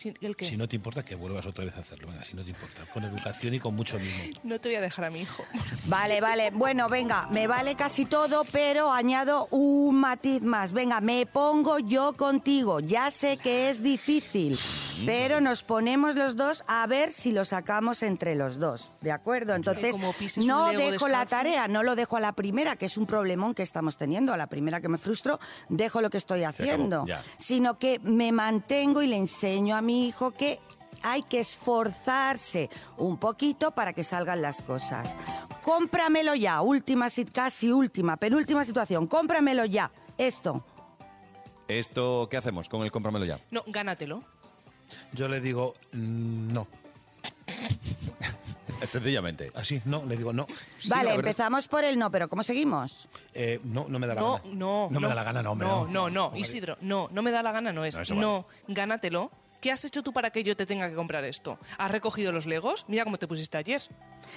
Sí, 0.00 0.14
¿El 0.22 0.34
qué? 0.34 0.46
Si 0.46 0.56
no 0.56 0.66
te 0.66 0.76
importa, 0.76 1.04
que 1.04 1.14
vuelvas 1.14 1.44
otra 1.44 1.62
vez 1.62 1.76
a 1.76 1.80
hacerlo. 1.80 2.08
Venga, 2.08 2.24
si 2.24 2.34
no 2.34 2.42
te 2.42 2.48
importa. 2.48 2.80
Con 2.94 3.04
educación 3.04 3.52
y 3.52 3.60
con 3.60 3.76
mucho 3.76 3.98
mimo. 3.98 4.40
No 4.44 4.58
te 4.58 4.70
voy 4.70 4.76
a 4.76 4.80
dejar 4.80 5.04
a 5.04 5.10
mi 5.10 5.20
hijo. 5.20 5.44
Vale, 5.88 6.22
vale. 6.22 6.50
Bueno, 6.52 6.88
venga, 6.88 7.28
me 7.30 7.46
vale 7.46 7.74
casi 7.74 8.06
todo, 8.06 8.46
pero 8.50 8.90
añado 8.90 9.46
un 9.50 10.00
matiz 10.00 10.40
más. 10.40 10.72
Venga, 10.72 11.02
me 11.02 11.26
pongo 11.26 11.78
yo 11.80 12.14
contigo. 12.14 12.80
Ya 12.80 13.10
sé 13.10 13.36
que 13.36 13.68
es 13.68 13.82
difícil, 13.82 14.58
pero 15.04 15.42
nos 15.42 15.62
ponemos 15.62 16.16
los 16.16 16.34
dos 16.34 16.64
a 16.66 16.86
ver 16.86 17.12
si 17.12 17.30
lo 17.30 17.44
sacamos 17.44 18.02
entre 18.02 18.34
los 18.34 18.58
dos. 18.58 18.92
¿De 19.02 19.12
acuerdo? 19.12 19.54
Entonces, 19.54 19.96
no 20.46 20.70
dejo 20.70 21.08
la 21.08 21.26
tarea, 21.26 21.68
no 21.68 21.82
lo 21.82 21.94
dejo 21.94 22.16
a 22.16 22.20
la 22.20 22.32
primera, 22.32 22.76
que 22.76 22.86
es 22.86 22.96
un 22.96 23.04
problemón 23.04 23.54
que 23.54 23.62
estamos 23.62 23.98
teniendo. 23.98 24.32
A 24.32 24.38
la 24.38 24.46
primera 24.46 24.80
que 24.80 24.88
me 24.88 24.96
frustro, 24.96 25.38
dejo 25.68 26.00
lo 26.00 26.08
que 26.08 26.16
estoy 26.16 26.44
haciendo. 26.44 27.04
Sino 27.36 27.76
que 27.76 27.98
me 27.98 28.32
mantengo 28.32 29.02
y 29.02 29.06
le 29.06 29.16
enseño 29.16 29.76
a 29.76 29.82
mi 29.82 29.89
hijo 29.90 30.30
que 30.32 30.58
hay 31.02 31.22
que 31.22 31.40
esforzarse 31.40 32.68
un 32.98 33.16
poquito 33.18 33.70
para 33.72 33.92
que 33.92 34.04
salgan 34.04 34.42
las 34.42 34.62
cosas. 34.62 35.14
Cómpramelo 35.62 36.34
ya, 36.34 36.60
última, 36.62 37.06
sit- 37.08 37.32
casi 37.32 37.70
última, 37.72 38.16
penúltima 38.16 38.64
situación, 38.64 39.06
cómpramelo 39.06 39.64
ya. 39.64 39.90
Esto. 40.18 40.64
¿Esto 41.68 42.28
qué 42.30 42.36
hacemos 42.36 42.68
con 42.68 42.82
el 42.82 42.90
cómpramelo 42.90 43.24
ya? 43.24 43.38
No, 43.50 43.62
gánatelo. 43.66 44.22
Yo 45.12 45.28
le 45.28 45.40
digo, 45.40 45.72
mm, 45.92 46.52
no. 46.52 46.66
Sencillamente. 48.84 49.50
Así, 49.54 49.80
no, 49.84 50.02
le 50.06 50.16
digo 50.16 50.32
no. 50.32 50.46
vale, 50.88 51.12
empezamos 51.14 51.68
por 51.68 51.84
el 51.84 51.98
no, 51.98 52.10
pero 52.10 52.28
¿cómo 52.28 52.42
seguimos? 52.42 53.08
Eh, 53.34 53.60
no, 53.64 53.84
no 53.88 53.98
me 53.98 54.06
da 54.06 54.14
la 54.14 54.20
No, 54.22 54.32
gana. 54.38 54.54
no, 54.54 54.88
No 54.90 55.00
me 55.00 55.08
da 55.08 55.14
la 55.14 55.22
gana, 55.22 55.42
no, 55.42 55.52
hombre, 55.52 55.68
No, 55.68 55.84
no. 55.86 56.08
no, 56.08 56.30
no, 56.30 56.36
Isidro, 56.36 56.76
no, 56.80 57.08
no 57.12 57.22
me 57.22 57.30
da 57.30 57.42
la 57.42 57.52
gana, 57.52 57.72
no 57.72 57.84
es. 57.84 58.08
No, 58.10 58.16
No, 58.16 58.46
gánatelo. 58.68 59.30
¿Qué 59.60 59.70
has 59.70 59.84
hecho 59.84 60.02
tú 60.02 60.12
para 60.12 60.30
que 60.30 60.42
yo 60.42 60.56
te 60.56 60.64
tenga 60.64 60.88
que 60.88 60.94
comprar 60.94 61.24
esto? 61.24 61.58
¿Has 61.76 61.90
recogido 61.90 62.32
los 62.32 62.46
legos? 62.46 62.86
Mira 62.88 63.04
cómo 63.04 63.18
te 63.18 63.28
pusiste 63.28 63.58
ayer, 63.58 63.82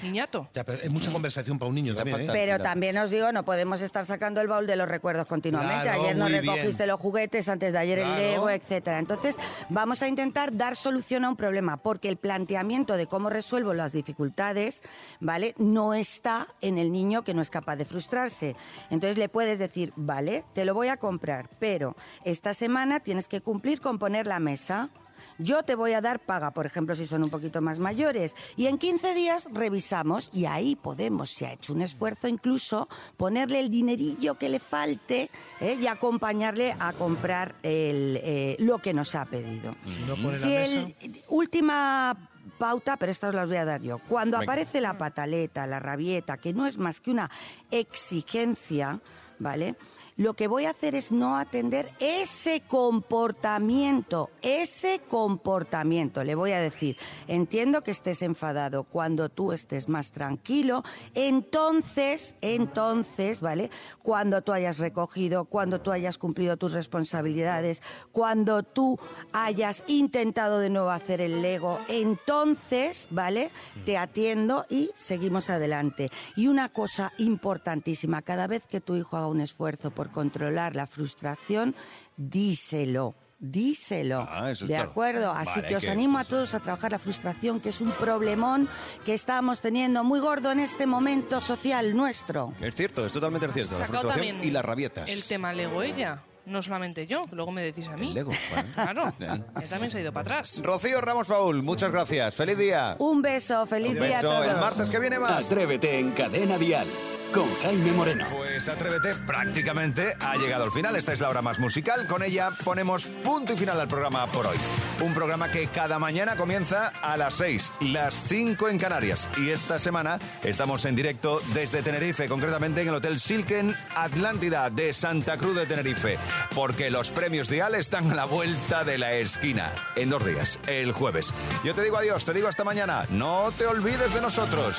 niñato. 0.01 0.49
Ya, 0.53 0.65
pero 0.65 0.81
es 0.83 0.91
mucha 0.91 1.11
conversación 1.11 1.57
para 1.57 1.69
un 1.69 1.75
niño 1.75 1.95
también, 1.95 2.21
¿eh? 2.21 2.27
Pero 2.31 2.59
también 2.59 2.97
os 2.97 3.09
digo, 3.09 3.31
no 3.31 3.43
podemos 3.45 3.81
estar 3.81 4.05
sacando 4.05 4.41
el 4.41 4.47
baúl 4.49 4.67
de 4.67 4.75
los 4.75 4.87
recuerdos 4.87 5.25
continuamente. 5.25 5.83
Claro, 5.83 6.01
ayer 6.01 6.15
no 6.17 6.27
recogiste 6.27 6.83
bien. 6.83 6.89
los 6.89 6.99
juguetes, 6.99 7.47
antes 7.47 7.71
de 7.71 7.79
ayer 7.79 7.99
Claro. 7.99 8.13
el 8.15 8.21
Lego, 8.31 8.49
etcétera. 8.49 8.99
Entonces, 8.99 9.37
vamos 9.69 10.01
a 10.03 10.07
intentar 10.09 10.55
dar 10.57 10.75
solución 10.75 11.23
a 11.23 11.29
un 11.29 11.37
problema, 11.37 11.77
porque 11.77 12.09
el 12.09 12.17
planteamiento 12.17 12.97
de 12.97 13.07
cómo 13.07 13.29
resuelvo 13.29 13.73
las 13.73 13.93
dificultades, 13.93 14.81
¿vale? 15.21 15.55
No 15.57 15.93
está 15.93 16.47
en 16.59 16.77
el 16.77 16.91
niño 16.91 17.23
que 17.23 17.33
no 17.33 17.41
es 17.41 17.49
capaz 17.49 17.77
de 17.77 17.85
frustrarse. 17.85 18.55
Entonces 18.89 19.17
le 19.17 19.29
puedes 19.29 19.57
decir, 19.57 19.93
vale, 19.95 20.43
te 20.53 20.65
lo 20.65 20.73
voy 20.73 20.89
a 20.89 20.97
comprar, 20.97 21.49
pero 21.59 21.95
esta 22.25 22.53
semana 22.53 22.99
tienes 22.99 23.29
que 23.29 23.39
cumplir 23.39 23.79
con 23.79 23.99
poner 23.99 24.27
la 24.27 24.39
mesa. 24.39 24.89
Yo 25.37 25.63
te 25.63 25.75
voy 25.75 25.93
a 25.93 26.01
dar 26.01 26.19
paga, 26.19 26.51
por 26.51 26.65
ejemplo, 26.65 26.95
si 26.95 27.05
son 27.05 27.23
un 27.23 27.29
poquito 27.29 27.61
más 27.61 27.79
mayores. 27.79 28.35
Y 28.55 28.67
en 28.67 28.77
15 28.77 29.13
días 29.13 29.47
revisamos 29.51 30.29
y 30.33 30.45
ahí 30.45 30.75
podemos, 30.75 31.29
si 31.31 31.45
ha 31.45 31.53
hecho 31.53 31.73
un 31.73 31.81
esfuerzo 31.81 32.27
incluso, 32.27 32.87
ponerle 33.17 33.59
el 33.59 33.69
dinerillo 33.69 34.35
que 34.37 34.49
le 34.49 34.59
falte 34.59 35.29
¿eh? 35.59 35.77
y 35.81 35.87
acompañarle 35.87 36.75
a 36.79 36.93
comprar 36.93 37.55
el, 37.63 38.19
eh, 38.23 38.55
lo 38.59 38.79
que 38.79 38.93
nos 38.93 39.15
ha 39.15 39.25
pedido. 39.25 39.75
Si 39.85 40.01
no 40.01 40.15
pone 40.15 40.37
Si 40.37 40.49
la 40.49 40.63
el- 40.65 40.95
última 41.29 42.29
pauta, 42.57 42.97
pero 42.97 43.11
esta 43.11 43.29
os 43.29 43.35
la 43.35 43.45
voy 43.45 43.57
a 43.57 43.65
dar 43.65 43.81
yo. 43.81 43.99
Cuando 44.07 44.37
Venga. 44.37 44.51
aparece 44.53 44.81
la 44.81 44.97
pataleta, 44.97 45.65
la 45.67 45.79
rabieta, 45.79 46.37
que 46.37 46.53
no 46.53 46.65
es 46.67 46.77
más 46.77 47.01
que 47.01 47.11
una 47.11 47.29
exigencia, 47.71 48.99
¿vale? 49.39 49.75
Lo 50.15 50.35
que 50.35 50.47
voy 50.47 50.65
a 50.65 50.71
hacer 50.71 50.93
es 50.93 51.11
no 51.11 51.37
atender 51.37 51.91
ese 51.99 52.61
comportamiento, 52.67 54.29
ese 54.43 55.01
comportamiento. 55.09 56.23
Le 56.23 56.35
voy 56.35 56.51
a 56.51 56.59
decir, 56.59 56.97
entiendo 57.27 57.81
que 57.81 57.91
estés 57.91 58.21
enfadado. 58.21 58.83
Cuando 58.83 59.29
tú 59.29 59.53
estés 59.53 59.89
más 59.89 60.11
tranquilo, 60.11 60.83
entonces, 61.15 62.35
entonces, 62.41 63.41
¿vale? 63.41 63.71
Cuando 64.03 64.43
tú 64.43 64.51
hayas 64.51 64.77
recogido, 64.77 65.45
cuando 65.45 65.81
tú 65.81 65.91
hayas 65.91 66.19
cumplido 66.19 66.57
tus 66.57 66.73
responsabilidades, 66.73 67.81
cuando 68.11 68.61
tú 68.61 68.99
hayas 69.31 69.83
intentado 69.87 70.59
de 70.59 70.69
nuevo 70.69 70.91
hacer 70.91 71.21
el 71.21 71.41
Lego, 71.41 71.79
entonces, 71.87 73.07
¿vale? 73.09 73.49
Te 73.85 73.97
atiendo 73.97 74.67
y 74.69 74.91
seguimos 74.93 75.49
adelante. 75.49 76.09
Y 76.35 76.47
una 76.47 76.69
cosa 76.69 77.13
importantísima, 77.17 78.21
cada 78.21 78.45
vez 78.45 78.67
que 78.67 78.81
tu 78.81 78.95
hijo 78.95 79.17
haga 79.17 79.27
un 79.27 79.41
esfuerzo 79.41 79.91
controlar 80.11 80.75
la 80.75 80.87
frustración, 80.87 81.75
díselo. 82.17 83.15
Díselo. 83.39 84.25
Ah, 84.31 84.51
eso 84.51 84.65
¿De 84.65 84.73
está- 84.75 84.85
acuerdo? 84.85 85.29
Así 85.31 85.59
Vale, 85.59 85.67
que 85.67 85.75
os 85.75 85.83
que- 85.83 85.89
animo 85.91 86.17
a 86.17 86.23
todos 86.23 86.53
a 86.53 86.61
trabajar 86.61 86.93
la 86.93 86.99
frustración, 86.99 87.59
que 87.59 87.69
es 87.69 87.81
un 87.81 87.91
problemón 87.91 88.69
que 89.03 89.13
estamos 89.13 89.59
teniendo 89.59 90.05
muy 90.05 90.21
gordo 90.21 90.49
en 90.53 90.61
este 90.61 90.87
momento 90.87 91.41
social 91.41 91.93
nuestro. 91.93 92.53
Es 92.61 92.73
cierto, 92.73 93.05
es 93.05 93.11
totalmente 93.11 93.51
cierto. 93.51 93.79
La 93.79 93.85
frustración 93.87 94.41
y 94.43 94.49
las 94.49 94.63
rabietas. 94.63 95.09
El 95.09 95.21
tema 95.25 95.51
Lego 95.51 95.83
ella, 95.83 96.23
no 96.45 96.61
solamente 96.63 97.05
yo, 97.05 97.25
que 97.25 97.35
luego 97.35 97.51
me 97.51 97.63
decís 97.63 97.89
a 97.89 97.97
mí. 97.97 98.07
El 98.09 98.13
Lego, 98.13 98.31
bueno. 98.53 98.69
Claro, 98.75 99.13
él 99.19 99.67
también 99.69 99.91
se 99.91 99.97
ha 99.97 100.01
ido 100.01 100.13
para 100.13 100.21
atrás. 100.37 100.61
Rocío 100.63 101.01
Ramos 101.01 101.27
Paul, 101.27 101.63
muchas 101.63 101.91
gracias. 101.91 102.33
Feliz 102.33 102.57
día. 102.57 102.95
Un 102.99 103.21
beso, 103.21 103.65
feliz 103.65 103.89
Un 103.89 103.95
día 103.95 104.19
a 104.19 104.21
beso. 104.21 104.29
todos. 104.29 104.45
El 104.47 104.55
martes 104.61 104.89
que 104.89 104.99
viene 104.99 105.19
más. 105.19 105.45
Atrévete 105.47 105.99
en 105.99 106.11
Cadena 106.11 106.57
Dial. 106.57 106.87
Con 107.33 107.51
Jaime 107.55 107.91
Moreno. 107.91 108.25
Pues 108.29 108.69
Atrévete 108.69 109.15
prácticamente 109.15 110.15
ha 110.19 110.35
llegado 110.35 110.63
al 110.63 110.71
final. 110.71 110.95
Esta 110.95 111.13
es 111.13 111.19
la 111.19 111.29
hora 111.29 111.41
más 111.41 111.59
musical. 111.59 112.05
Con 112.07 112.23
ella 112.23 112.51
ponemos 112.63 113.07
punto 113.07 113.53
y 113.53 113.57
final 113.57 113.79
al 113.79 113.87
programa 113.87 114.27
por 114.27 114.45
hoy. 114.45 114.57
Un 115.01 115.13
programa 115.13 115.49
que 115.49 115.67
cada 115.67 115.97
mañana 115.99 116.35
comienza 116.35 116.89
a 117.01 117.17
las 117.17 117.35
6, 117.35 117.73
las 117.81 118.13
5 118.27 118.69
en 118.69 118.77
Canarias. 118.77 119.29
Y 119.37 119.49
esta 119.49 119.79
semana 119.79 120.19
estamos 120.43 120.85
en 120.85 120.95
directo 120.95 121.41
desde 121.53 121.81
Tenerife, 121.81 122.29
concretamente 122.29 122.81
en 122.81 122.89
el 122.89 122.95
Hotel 122.95 123.19
Silken 123.19 123.75
Atlántida 123.95 124.69
de 124.69 124.93
Santa 124.93 125.37
Cruz 125.37 125.55
de 125.55 125.65
Tenerife. 125.65 126.17
Porque 126.55 126.91
los 126.91 127.11
premios 127.11 127.49
Dial 127.49 127.73
están 127.75 128.11
a 128.11 128.15
la 128.15 128.25
vuelta 128.25 128.83
de 128.83 128.97
la 128.97 129.13
esquina. 129.13 129.71
En 129.95 130.09
dos 130.09 130.23
días, 130.25 130.59
el 130.67 130.91
jueves. 130.91 131.33
Yo 131.63 131.73
te 131.73 131.81
digo 131.81 131.97
adiós, 131.97 132.23
te 132.25 132.33
digo 132.33 132.47
hasta 132.47 132.63
mañana. 132.63 133.05
No 133.09 133.51
te 133.57 133.65
olvides 133.65 134.13
de 134.13 134.21
nosotros. 134.21 134.77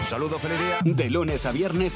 Un 0.00 0.06
saludo, 0.06 0.38
feliz 0.38 0.58
día. 0.58 0.78
De 0.84 1.10
lunes 1.10 1.44
a 1.46 1.52
viernes, 1.52 1.95